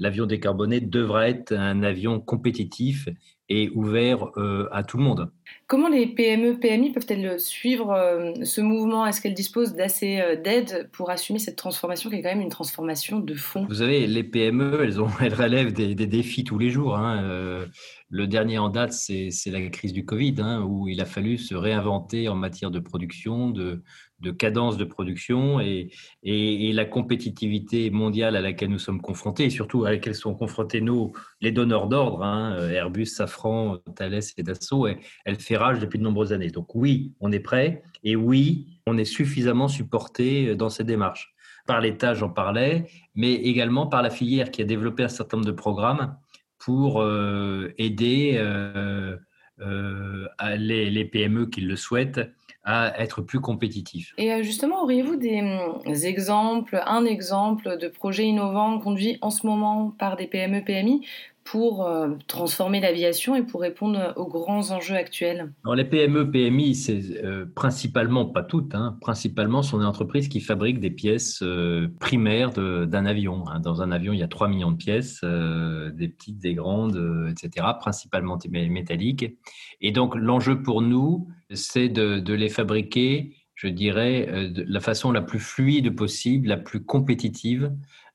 l'avion 0.00 0.26
décarboné 0.26 0.80
devra 0.80 1.28
être 1.28 1.52
un 1.52 1.82
avion 1.84 2.18
compétitif 2.20 3.08
et 3.50 3.68
ouvert 3.74 4.30
euh, 4.36 4.68
à 4.70 4.84
tout 4.84 4.96
le 4.96 5.02
monde. 5.02 5.30
Comment 5.66 5.88
les 5.88 6.06
PME, 6.06 6.60
PMI 6.60 6.92
peuvent-elles 6.92 7.38
suivre 7.40 7.90
euh, 7.90 8.32
ce 8.44 8.60
mouvement? 8.60 9.04
Est-ce 9.04 9.20
qu'elles 9.20 9.34
disposent 9.34 9.74
d'assez 9.74 10.20
euh, 10.20 10.36
d'aide 10.36 10.88
pour 10.92 11.10
assumer 11.10 11.40
cette 11.40 11.56
transformation 11.56 12.10
qui 12.10 12.16
est 12.16 12.22
quand 12.22 12.28
même 12.28 12.40
une 12.40 12.48
transformation 12.48 13.18
de 13.18 13.34
fond? 13.34 13.66
Vous 13.68 13.74
savez, 13.74 14.06
les 14.06 14.22
PME, 14.22 14.80
elles, 14.82 15.00
ont, 15.00 15.08
elles 15.20 15.34
relèvent 15.34 15.72
des, 15.72 15.94
défis 15.94 16.44
tous 16.44 16.58
les 16.58 16.70
jours. 16.70 16.96
Hein. 16.96 17.66
le 18.08 18.26
dernier 18.26 18.58
en 18.58 18.68
date, 18.68 18.92
c'est 18.92 19.30
la 19.46 19.60
crise 19.68 19.92
du 19.92 20.04
Covid, 20.04 20.36
hein, 20.38 20.62
où 20.62 20.88
il 20.88 21.00
a 21.00 21.04
fallu 21.04 21.36
se 21.36 21.56
réinventer 21.56 22.28
en 22.28 22.36
matière 22.36 22.70
de 22.70 22.78
production, 22.78 23.50
de, 23.50 23.82
de 24.20 24.30
cadence 24.30 24.76
de 24.76 24.84
production 24.84 25.60
et, 25.60 25.90
la 26.22 26.84
compétitivité 26.84 27.90
mondiale 27.90 28.36
à 28.36 28.40
laquelle 28.40 28.70
nous 28.70 28.78
sommes 28.78 29.00
confrontés, 29.00 29.44
et 29.44 29.50
surtout 29.50 29.84
à 29.84 29.90
laquelle 29.90 30.14
sont 30.14 30.34
confrontés 30.34 30.80
nous, 30.80 31.12
les 31.40 31.52
donneurs 31.52 31.88
d'ordre, 31.88 32.22
hein, 32.22 32.56
Airbus, 32.70 33.06
Safran, 33.06 33.78
Thales 33.96 34.20
et 34.36 34.42
Dassault, 34.42 34.86
elle 35.24 35.36
fait 35.36 35.56
rage 35.56 35.80
depuis 35.80 35.98
de 35.98 36.04
nombreuses 36.04 36.32
années. 36.32 36.50
Donc 36.50 36.74
oui, 36.74 37.12
on 37.20 37.32
est 37.32 37.40
prêt, 37.40 37.82
et 38.04 38.16
oui, 38.16 38.78
on 38.86 38.96
est 38.96 39.04
suffisamment 39.04 39.68
supporté 39.68 40.54
dans 40.54 40.70
ces 40.70 40.84
démarches. 40.84 41.34
Par 41.66 41.80
l'État, 41.80 42.14
j'en 42.14 42.30
parlais, 42.30 42.86
mais 43.14 43.34
également 43.34 43.86
par 43.86 44.02
la 44.02 44.10
filière 44.10 44.50
qui 44.50 44.62
a 44.62 44.64
développé 44.64 45.02
un 45.02 45.08
certain 45.08 45.36
nombre 45.36 45.46
de 45.46 45.52
programmes 45.52 46.16
pour 46.58 47.00
euh, 47.00 47.72
aider 47.78 48.34
euh, 48.36 49.16
euh, 49.60 50.26
les, 50.56 51.04
PME 51.04 51.46
qui 51.46 51.62
le 51.62 51.76
souhaitent 51.76 52.20
à 52.64 52.98
être 53.00 53.22
plus 53.22 53.40
compétitif. 53.40 54.12
Et 54.18 54.32
euh, 54.32 54.42
justement, 54.42 54.82
auriez-vous 54.82 55.16
des 55.16 55.40
hum, 55.40 55.94
exemples, 56.04 56.82
un 56.86 57.04
exemple 57.04 57.78
de 57.78 57.88
projet 57.88 58.26
innovant 58.26 58.78
conduit 58.78 59.18
en 59.22 59.30
ce 59.30 59.46
moment 59.46 59.94
par 59.98 60.16
des 60.16 60.26
PME, 60.26 60.62
PMI 60.64 61.02
pour 61.44 61.86
euh, 61.86 62.10
transformer 62.26 62.80
l'aviation 62.80 63.34
et 63.34 63.42
pour 63.42 63.60
répondre 63.60 64.12
aux 64.16 64.26
grands 64.26 64.70
enjeux 64.70 64.94
actuels? 64.94 65.52
Alors, 65.64 65.74
Les 65.74 65.84
PME, 65.84 66.30
PMI, 66.30 66.74
c'est 66.74 67.02
euh, 67.24 67.46
principalement, 67.54 68.26
pas 68.26 68.42
toutes, 68.42 68.74
hein, 68.74 68.96
principalement 69.00 69.62
sont 69.62 69.78
des 69.78 69.84
entreprises 69.84 70.28
qui 70.28 70.40
fabriquent 70.40 70.80
des 70.80 70.90
pièces 70.90 71.42
euh, 71.42 71.88
primaires 71.98 72.50
d'un 72.50 73.06
avion. 73.06 73.44
Hein. 73.48 73.60
Dans 73.60 73.82
un 73.82 73.90
avion, 73.90 74.12
il 74.12 74.20
y 74.20 74.22
a 74.22 74.28
3 74.28 74.48
millions 74.48 74.70
de 74.70 74.76
pièces, 74.76 75.24
des 75.24 76.08
petites, 76.08 76.38
des 76.38 76.54
grandes, 76.54 77.30
etc., 77.30 77.66
principalement 77.80 78.38
métalliques. 78.48 79.36
Et 79.80 79.92
donc 79.92 80.14
l'enjeu 80.14 80.62
pour 80.62 80.82
nous, 80.82 81.28
c'est 81.52 81.88
de, 81.88 82.32
les 82.32 82.48
fabriquer, 82.48 83.36
je 83.54 83.68
dirais, 83.68 84.50
de 84.50 84.64
la 84.66 84.80
façon 84.80 85.12
la 85.12 85.22
plus 85.22 85.40
fluide 85.40 85.94
possible, 85.94 86.48
la 86.48 86.56
plus 86.56 86.84
compétitive, 86.84 87.72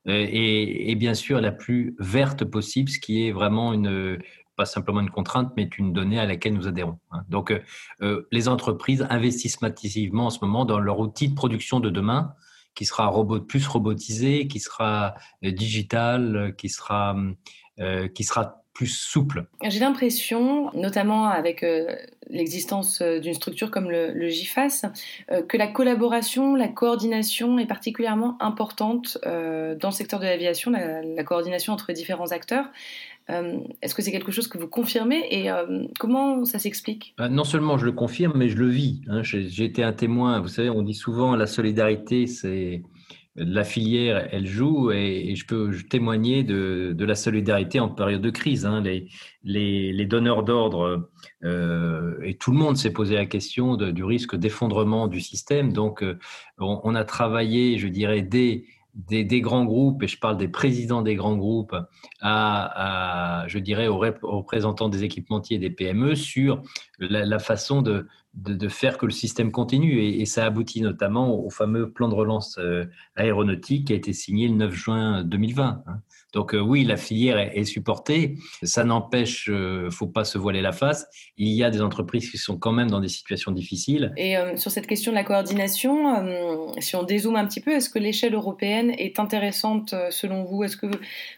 euh, 0.08 0.28
et, 0.30 0.96
bien 0.96 1.14
sûr 1.14 1.42
la 1.42 1.52
plus 1.52 1.96
verte 2.00 2.46
possible, 2.46 2.90
ce 2.90 3.00
qui 3.00 3.28
est 3.28 3.32
vraiment 3.32 3.74
une 3.74 4.20
pas 4.56 4.66
simplement 4.66 5.02
une 5.02 5.10
contrainte, 5.10 5.52
mais 5.58 5.70
une 5.78 5.92
donnée 5.92 6.18
à 6.18 6.26
laquelle 6.26 6.54
nous 6.54 6.66
adhérons. 6.66 6.98
Hein. 7.12 7.26
Donc, 7.28 7.52
euh, 7.52 7.60
euh, 8.02 8.26
les 8.32 8.48
entreprises 8.48 9.06
investissent 9.10 9.62
massivement 9.62 10.28
en 10.28 10.30
ce 10.30 10.40
moment 10.40 10.64
dans 10.64 10.80
leur 10.80 11.00
outil 11.00 11.28
de 11.28 11.36
production 11.36 11.82
de 11.82 11.90
demain, 11.90 12.34
qui 12.74 12.86
sera 12.86 13.12
plus 13.46 13.68
robotisé, 13.68 14.48
qui 14.48 14.62
sera 14.62 15.16
digital, 15.42 16.56
qui 16.58 16.70
sera, 16.70 17.16
qui 18.14 18.24
sera 18.26 18.65
plus 18.76 18.88
souple. 18.88 19.46
J'ai 19.64 19.80
l'impression, 19.80 20.70
notamment 20.74 21.28
avec 21.28 21.64
euh, 21.64 21.96
l'existence 22.30 23.02
euh, 23.02 23.20
d'une 23.20 23.34
structure 23.34 23.72
comme 23.72 23.90
le, 23.90 24.28
GIFAS, 24.28 24.82
euh, 25.32 25.42
que 25.42 25.56
la 25.56 25.68
collaboration, 25.68 26.56
la 26.56 26.68
coordination 26.68 27.58
est 27.58 27.66
particulièrement 27.66 28.38
importante 28.42 29.18
dans 29.24 29.90
le 29.90 29.92
secteur 29.92 30.20
de 30.20 30.26
l'aviation, 30.26 30.72
la, 30.72 31.24
coordination 31.24 31.74
entre 31.74 31.94
différents 31.94 32.32
acteurs. 32.32 32.66
Est-ce 33.30 33.96
que 33.96 34.02
c'est 34.02 34.12
quelque 34.12 34.32
chose 34.32 34.48
que 34.48 34.58
vous 34.58 34.68
confirmez 34.68 35.26
et 35.32 35.50
comment 35.98 36.44
ça 36.44 36.60
s'explique? 36.60 37.16
Non 37.18 37.44
seulement 37.46 37.78
je 37.78 37.86
le 37.86 37.92
confirme, 37.92 38.34
mais 38.36 38.50
je 38.50 38.58
le 38.58 38.68
vis. 38.68 39.02
Hein. 39.08 39.24
J'ai 39.24 39.64
été 39.64 39.84
un 39.84 39.94
témoin. 39.94 40.42
Vous 40.42 40.50
savez, 40.50 40.70
on 40.70 40.84
dit 40.84 40.94
souvent 40.94 41.36
la 41.36 41.48
solidarité, 41.48 42.28
c'est 42.28 42.84
la 43.36 43.64
filière, 43.66 44.30
elle 44.32 44.48
joue 44.48 44.92
et, 44.92 45.36
je 45.36 45.46
peux 45.46 45.76
témoigner 45.90 46.44
de, 46.44 46.96
la 46.98 47.16
solidarité 47.16 47.80
en 47.80 47.90
période 47.90 48.22
de 48.22 48.30
crise. 48.30 48.66
Hein. 48.66 48.82
Les, 49.44 50.06
donneurs 50.06 50.44
d'ordre 50.44 51.10
euh, 51.44 52.18
et 52.24 52.36
tout 52.38 52.52
le 52.52 52.58
monde 52.58 52.78
s'est 52.78 52.94
posé 52.94 53.16
la 53.16 53.26
question 53.26 53.76
du 53.76 54.04
risque 54.04 54.36
d'effondrement 54.36 55.08
du 55.08 55.20
système. 55.20 55.74
Donc, 55.74 56.02
euh, 56.02 56.18
on, 56.60 56.96
a 56.96 57.04
travaillé, 57.04 57.78
je 57.78 57.88
dirais, 57.88 58.22
des, 58.96 59.42
grands 59.42 59.66
groupes, 59.66 60.04
et 60.04 60.08
je 60.08 60.18
parle 60.18 60.38
des 60.38 60.48
présidents 60.48 61.02
des 61.02 61.16
grands 61.16 61.36
groupes, 61.38 61.76
à, 62.22 63.46
je 63.48 63.60
dirais, 63.60 63.88
aux, 63.88 63.98
représentants 63.98 64.90
des 64.90 65.04
équipementiers 65.04 65.60
des 65.60 65.70
PME 65.70 66.16
sur 66.16 66.62
la 67.00 67.40
façon 67.40 67.82
de, 67.82 68.08
de, 68.36 68.68
faire 68.68 68.98
que 68.98 69.06
le 69.06 69.12
système 69.12 69.52
continue. 69.52 70.02
Et, 70.02 70.26
ça 70.26 70.46
aboutit 70.46 70.82
notamment 70.82 71.38
au 71.40 71.50
fameux 71.50 71.92
plan 71.92 72.10
de 72.10 72.16
relance 72.16 72.58
euh, 72.58 72.86
aéronautique 73.16 73.88
qui 73.88 73.94
a 73.94 73.96
été 73.96 74.14
signé 74.14 74.48
le 74.48 74.56
9 74.56 74.74
juin 74.74 75.24
2020. 75.24 75.84
Donc 76.36 76.54
euh, 76.54 76.60
oui, 76.60 76.84
la 76.84 76.98
filière 76.98 77.38
est, 77.40 77.64
supportée. 77.64 78.38
Ça 78.62 78.84
n'empêche, 78.84 79.50
euh, 79.50 79.90
faut 79.90 80.08
pas 80.08 80.26
se 80.26 80.38
voiler 80.38 80.62
la 80.62 80.74
face. 80.74 81.08
Il 81.38 81.48
y 81.48 81.64
a 81.64 81.70
des 81.70 81.82
entreprises 81.82 82.30
qui 82.30 82.38
sont 82.38 82.58
quand 82.58 82.74
même 82.74 82.92
dans 82.92 83.00
des 83.00 83.08
situations 83.08 83.52
difficiles. 83.52 84.14
Et 84.18 84.36
sur 84.58 84.70
cette 84.70 84.86
question 84.86 85.14
de 85.14 85.16
la 85.16 85.24
coordination, 85.24 86.26
si 86.80 86.96
on 86.98 87.04
dézoome 87.04 87.38
un 87.38 87.46
petit 87.46 87.62
peu, 87.62 87.72
est-ce 87.72 87.90
que 87.90 88.00
l'échelle 88.00 88.34
européenne 88.34 88.92
est 88.98 89.20
intéressante 89.20 89.96
selon 90.10 90.44
vous? 90.44 90.64
Est-ce 90.64 90.76
que 90.76 90.88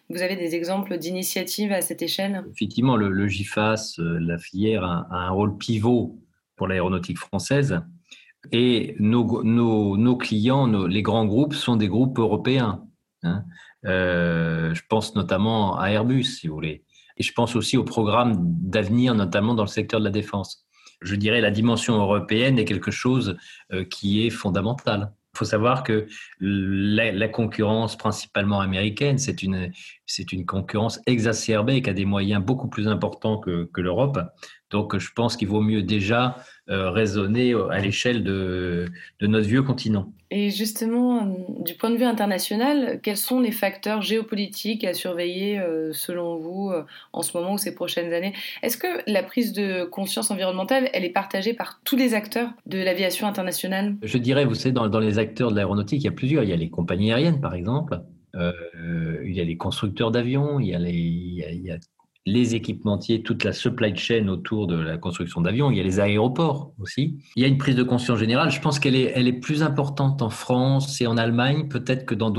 vous 0.10 0.22
avez 0.22 0.36
des 0.36 0.56
exemples 0.56 0.98
d'initiatives 0.98 1.72
à 1.72 1.82
cette 1.82 2.02
échelle? 2.02 2.44
Effectivement, 2.52 2.96
le, 2.96 3.28
GIFAS, 3.28 3.96
la 4.00 4.38
filière, 4.40 4.84
a, 4.84 5.08
un 5.12 5.30
rôle 5.30 5.58
pivot 5.58 6.18
pour 6.56 6.68
l'aéronautique 6.68 7.20
française. 7.20 7.80
Et 8.52 8.96
nos, 9.00 9.44
nos, 9.44 10.18
clients, 10.18 10.68
les 10.68 11.04
grands 11.04 11.26
groupes, 11.26 11.54
sont 11.54 11.76
des 11.76 11.88
groupes 11.88 12.18
européens. 12.18 12.84
Hein. 13.24 13.46
Euh, 13.86 14.74
je 14.74 14.82
pense 14.90 15.16
notamment 15.16 15.80
à 15.80 15.92
Airbus, 15.92 16.24
si 16.24 16.48
vous 16.48 16.56
voulez. 16.56 16.84
Et 17.18 17.24
je 17.24 17.34
pense 17.34 17.56
aussi 17.56 17.78
aux 17.78 17.84
programmes 17.84 18.36
d'avenir, 18.40 19.16
notamment 19.16 19.56
dans 19.56 19.64
le 19.64 19.70
secteur 19.70 20.00
de 20.00 20.06
la 20.06 20.12
défense. 20.12 20.66
Je 21.02 21.16
dirais 21.16 21.42
la 21.42 21.52
dimension 21.52 21.96
européenne 21.96 22.58
est 22.58 22.66
quelque 22.66 22.92
chose 22.92 23.38
euh, 23.72 23.84
qui 23.84 24.26
est 24.26 24.30
fondamental. 24.30 25.14
Il 25.34 25.38
faut 25.38 25.46
savoir 25.46 25.84
que 25.84 26.08
la, 26.40 27.28
concurrence 27.28 27.96
principalement 27.96 28.60
américaine, 28.60 29.20
c'est 29.20 29.44
une, 29.44 29.72
concurrence 30.48 31.00
exacerbée 31.06 31.84
qui 31.84 31.92
a 31.92 31.94
des 31.94 32.06
moyens 32.06 32.44
beaucoup 32.44 32.68
plus 32.68 32.88
importants 32.88 33.38
que 33.38 33.70
l'Europe. 33.76 34.20
Donc 34.70 34.98
je 34.98 35.12
pense 35.14 35.38
qu'il 35.38 35.48
vaut 35.48 35.62
mieux 35.62 35.82
déjà 35.82 36.38
euh, 36.70 36.92
raisonner 36.92 37.54
à 37.72 37.80
l'échelle 37.80 38.26
de, 38.26 38.88
de, 39.22 39.28
notre 39.28 39.48
vieux 39.48 39.64
continent. 39.64 40.12
Et 40.32 40.50
justement, 40.50 41.34
du 41.64 41.76
point 41.76 41.90
de 41.90 41.96
vue 41.96 42.04
international, 42.04 43.00
quels 43.02 43.16
sont 43.16 43.40
les 43.40 43.54
facteurs 43.54 44.02
géopolitiques 44.02 44.84
à 44.84 44.94
surveiller 44.94 45.60
euh, 45.60 45.94
selon 45.94 46.36
vous 46.36 46.70
euh, 46.70 46.84
en 47.14 47.22
ce 47.22 47.38
moment 47.38 47.54
ou 47.54 47.58
ces 47.58 47.74
prochaines 47.74 48.12
années? 48.12 48.34
Est-ce 48.64 48.78
que 48.78 48.88
la 49.10 49.24
prise 49.24 49.54
de 49.54 49.86
conscience 49.86 50.30
environnementale, 50.30 50.90
elle 50.92 51.06
est 51.06 51.10
partagée 51.10 51.54
par 51.54 51.80
tous 51.86 51.96
les 51.96 52.14
acteurs 52.14 52.50
de 52.66 52.80
l'aviation 52.80 53.28
internationale? 53.28 53.96
Je 54.02 54.18
dirais, 54.18 54.44
vous 54.44 54.56
savez, 54.56 54.74
dans, 54.74 54.90
dans 54.90 55.00
les 55.00 55.20
acteurs 55.20 55.52
de 55.52 55.56
l'aéronautique, 55.56 56.02
il 56.02 56.06
y 56.06 56.10
a 56.10 56.12
plusieurs. 56.12 56.44
Il 56.44 56.50
y 56.50 56.54
a 56.54 56.58
les 56.58 56.70
compagnies 56.70 57.14
aériennes, 57.14 57.40
par 57.40 57.56
exemple. 57.56 58.02
il 58.36 59.34
y 59.34 59.40
a 59.40 59.46
les 59.46 59.56
constructeurs 59.56 60.12
d'avions, 60.12 60.60
il, 60.60 60.78
il, 60.90 61.46
il 61.50 61.62
y 61.64 61.72
a 61.72 61.78
les 62.28 62.56
équipementiers, 62.56 63.24
toute 63.24 63.46
la 63.46 63.54
supply 63.54 63.96
chain 63.96 64.28
autour 64.28 64.68
de 64.68 64.78
la 64.78 64.98
construction 64.98 65.40
d'avions. 65.40 65.72
Il 65.72 65.78
y 65.78 65.80
a 65.80 65.84
les 65.84 66.02
aéroports 66.02 66.74
aussi. 66.78 67.18
Il 67.38 67.42
y 67.42 67.46
a 67.46 67.48
une 67.48 67.58
prise 67.58 67.76
de 67.76 67.84
conscience 67.84 68.20
générale. 68.20 68.52
Je 68.52 68.60
pense 68.60 68.80
qu'elle 68.80 68.98
est, 68.98 69.14
elle 69.16 69.30
est 69.30 69.40
plus 69.40 69.64
importante 69.64 70.22
en 70.22 70.30
France 70.30 71.00
et 71.00 71.08
en 71.08 71.16
Allemagne, 71.16 71.70
peut-être 71.70 72.06
que 72.06 72.14
dans, 72.14 72.34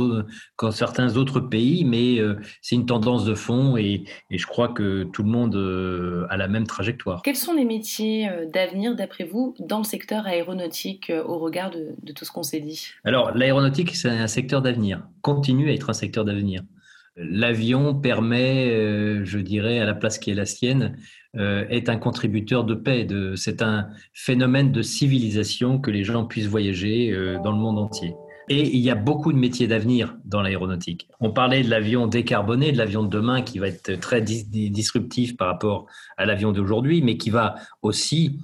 certains 0.72 1.16
autres 1.16 1.40
pays, 1.40 1.86
mais 1.86 2.18
euh, 2.18 2.36
c'est 2.60 2.74
une 2.74 2.84
tendance 2.84 3.24
de 3.24 3.34
fond 3.34 3.78
et, 3.78 4.04
je 4.30 4.46
crois 4.46 4.68
que 4.68 5.04
tout 5.04 5.22
le 5.22 5.30
monde 5.30 5.56
euh, 5.56 6.26
a 6.28 6.36
la 6.36 6.48
même 6.48 6.66
trajectoire. 6.66 7.22
Quels 7.22 7.36
sont 7.36 7.54
les 7.54 7.64
métiers 7.64 8.28
euh, 8.28 8.44
d'avenir, 8.44 8.94
d'après 8.94 9.24
vous, 9.24 9.54
dans 9.58 9.78
le 9.78 9.84
secteur 9.84 10.26
aéronautique 10.26 11.10
au 11.26 11.38
regard 11.38 11.70
de, 11.70 11.94
de 12.02 12.12
tout 12.12 12.26
ce 12.26 12.30
qu'on 12.30 12.42
s'est 12.42 12.60
dit? 12.60 12.88
Alors, 13.04 13.34
l'aéronautique, 13.34 13.96
c'est 13.96 14.10
un 14.10 14.26
secteur 14.26 14.60
d'avenir, 14.60 15.02
continue 15.22 15.70
à 15.70 15.72
être 15.72 15.88
un 15.88 15.94
secteur 15.94 16.26
d'avenir 16.26 16.62
l'avion 17.18 17.94
permet, 17.94 18.70
euh, 18.70 19.24
je 19.24 19.38
dirais, 19.38 19.80
à 19.80 19.84
la 19.84 19.94
place 19.94 20.18
qui 20.18 20.30
est 20.30 20.34
la 20.34 20.46
sienne, 20.46 20.96
euh, 21.36 21.66
est 21.68 21.88
un 21.88 21.96
contributeur 21.96 22.64
de 22.64 22.74
paix. 22.74 23.06
c'est 23.36 23.62
un 23.62 23.88
phénomène 24.14 24.72
de 24.72 24.82
civilisation 24.82 25.78
que 25.78 25.90
les 25.90 26.04
gens 26.04 26.24
puissent 26.24 26.46
voyager 26.46 27.12
euh, 27.12 27.38
dans 27.42 27.52
le 27.52 27.58
monde 27.58 27.78
entier. 27.78 28.14
Et 28.50 28.74
il 28.74 28.80
y 28.80 28.88
a 28.88 28.94
beaucoup 28.94 29.30
de 29.32 29.38
métiers 29.38 29.66
d'avenir 29.66 30.16
dans 30.24 30.40
l'aéronautique. 30.40 31.06
On 31.20 31.32
parlait 31.32 31.62
de 31.62 31.68
l'avion 31.68 32.06
décarboné, 32.06 32.72
de 32.72 32.78
l'avion 32.78 33.02
de 33.02 33.10
demain 33.10 33.42
qui 33.42 33.58
va 33.58 33.68
être 33.68 34.00
très 34.00 34.22
disruptif 34.22 35.36
par 35.36 35.48
rapport 35.48 35.86
à 36.16 36.24
l'avion 36.24 36.52
d'aujourd'hui, 36.52 37.02
mais 37.02 37.18
qui 37.18 37.28
va 37.28 37.56
aussi 37.82 38.38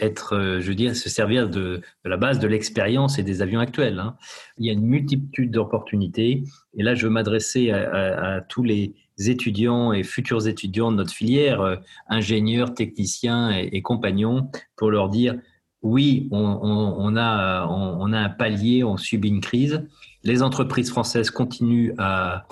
être, 0.00 0.36
euh, 0.36 0.60
je 0.60 0.72
veux 0.72 0.94
se 0.94 1.08
servir 1.08 1.48
de, 1.48 1.80
la 2.04 2.16
base 2.16 2.38
de 2.38 2.46
l'expérience 2.46 3.18
et 3.18 3.22
des 3.22 3.42
avions 3.42 3.60
actuels. 3.60 3.98
Hein. 3.98 4.16
Il 4.58 4.66
y 4.66 4.70
a 4.70 4.72
une 4.72 4.86
multitude 4.86 5.50
d'opportunités. 5.50 6.44
Et 6.76 6.82
là, 6.82 6.94
je 6.94 7.06
veux 7.06 7.12
m'adresser 7.12 7.70
à, 7.70 8.40
tous 8.48 8.62
les 8.62 8.94
étudiants 9.18 9.92
et 9.92 10.02
futurs 10.02 10.46
étudiants 10.46 10.90
de 10.92 10.96
notre 10.96 11.12
filière, 11.12 11.60
euh, 11.60 11.76
ingénieurs, 12.08 12.74
techniciens 12.74 13.50
et 13.50 13.82
compagnons, 13.82 14.50
pour 14.76 14.90
leur 14.90 15.08
dire 15.08 15.34
oui, 15.82 16.28
on, 16.30 17.16
a, 17.16 17.66
on, 17.66 18.12
a, 18.12 18.18
un 18.18 18.28
palier, 18.28 18.84
on 18.84 18.96
subit 18.96 19.28
une 19.28 19.40
crise. 19.40 19.86
Les 20.24 20.42
entreprises 20.42 20.90
françaises 20.90 21.30
continuent 21.30 21.94
à, 21.98 22.44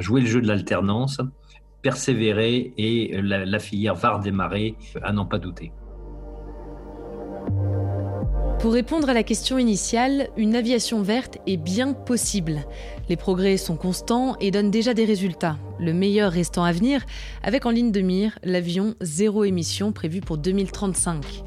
jouer 0.00 0.20
le 0.20 0.26
jeu 0.26 0.40
de 0.42 0.48
l'alternance, 0.48 1.20
persévérer 1.82 2.74
et 2.76 3.20
la, 3.22 3.58
filière 3.58 3.94
va 3.94 4.16
redémarrer, 4.16 4.76
à 5.02 5.12
n'en 5.12 5.26
pas 5.26 5.38
douter. 5.38 5.72
Pour 8.64 8.72
répondre 8.72 9.10
à 9.10 9.12
la 9.12 9.24
question 9.24 9.58
initiale, 9.58 10.30
une 10.38 10.56
aviation 10.56 11.02
verte 11.02 11.36
est 11.46 11.58
bien 11.58 11.92
possible. 11.92 12.64
Les 13.10 13.16
progrès 13.16 13.58
sont 13.58 13.76
constants 13.76 14.38
et 14.40 14.50
donnent 14.50 14.70
déjà 14.70 14.94
des 14.94 15.04
résultats, 15.04 15.58
le 15.78 15.92
meilleur 15.92 16.32
restant 16.32 16.64
à 16.64 16.72
venir, 16.72 17.04
avec 17.42 17.66
en 17.66 17.70
ligne 17.70 17.92
de 17.92 18.00
mire 18.00 18.38
l'avion 18.42 18.94
zéro 19.02 19.44
émission 19.44 19.92
prévu 19.92 20.22
pour 20.22 20.38
2035. 20.38 21.44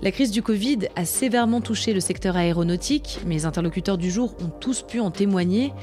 La 0.00 0.10
crise 0.10 0.30
du 0.30 0.40
Covid 0.40 0.88
a 0.96 1.04
sévèrement 1.04 1.60
touché 1.60 1.92
le 1.92 2.00
secteur 2.00 2.36
aéronautique, 2.38 3.20
mes 3.26 3.44
interlocuteurs 3.44 3.98
du 3.98 4.10
jour 4.10 4.34
ont 4.40 4.48
tous 4.48 4.80
pu 4.80 4.98
en 4.98 5.10
témoigner. 5.10 5.74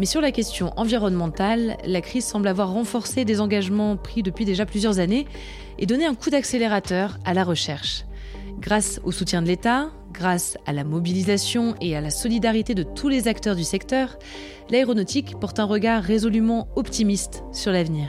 Mais 0.00 0.06
sur 0.06 0.20
la 0.20 0.32
question 0.32 0.72
environnementale, 0.76 1.76
la 1.86 2.00
crise 2.00 2.24
semble 2.24 2.48
avoir 2.48 2.72
renforcé 2.72 3.24
des 3.24 3.40
engagements 3.40 3.96
pris 3.96 4.24
depuis 4.24 4.44
déjà 4.44 4.66
plusieurs 4.66 4.98
années 4.98 5.28
et 5.78 5.86
donné 5.86 6.04
un 6.04 6.16
coup 6.16 6.30
d'accélérateur 6.30 7.16
à 7.24 7.32
la 7.32 7.44
recherche. 7.44 8.02
Grâce 8.58 9.00
au 9.04 9.12
soutien 9.12 9.42
de 9.42 9.46
l'État, 9.46 9.90
grâce 10.16 10.56
à 10.66 10.72
la 10.72 10.82
mobilisation 10.82 11.74
et 11.80 11.96
à 11.96 12.00
la 12.00 12.10
solidarité 12.10 12.74
de 12.74 12.82
tous 12.82 13.08
les 13.08 13.28
acteurs 13.28 13.54
du 13.54 13.64
secteur, 13.64 14.18
l'aéronautique 14.70 15.38
porte 15.38 15.60
un 15.60 15.64
regard 15.64 16.02
résolument 16.02 16.68
optimiste 16.74 17.44
sur 17.52 17.70
l'avenir. 17.72 18.08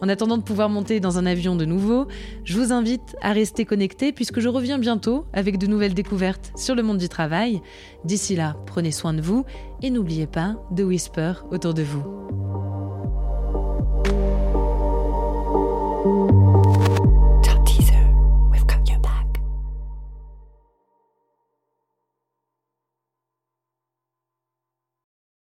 En 0.00 0.08
attendant 0.08 0.36
de 0.36 0.42
pouvoir 0.42 0.68
monter 0.68 1.00
dans 1.00 1.18
un 1.18 1.26
avion 1.26 1.56
de 1.56 1.64
nouveau, 1.64 2.06
je 2.44 2.58
vous 2.58 2.72
invite 2.72 3.16
à 3.22 3.32
rester 3.32 3.64
connecté 3.64 4.12
puisque 4.12 4.40
je 4.40 4.48
reviens 4.48 4.78
bientôt 4.78 5.26
avec 5.32 5.58
de 5.58 5.66
nouvelles 5.66 5.94
découvertes 5.94 6.52
sur 6.56 6.74
le 6.74 6.82
monde 6.82 6.98
du 6.98 7.08
travail. 7.08 7.62
D'ici 8.04 8.36
là, 8.36 8.56
prenez 8.66 8.90
soin 8.90 9.14
de 9.14 9.22
vous 9.22 9.44
et 9.82 9.90
n'oubliez 9.90 10.26
pas 10.26 10.56
de 10.70 10.84
whisper 10.84 11.32
autour 11.50 11.72
de 11.72 11.82
vous. 11.82 12.04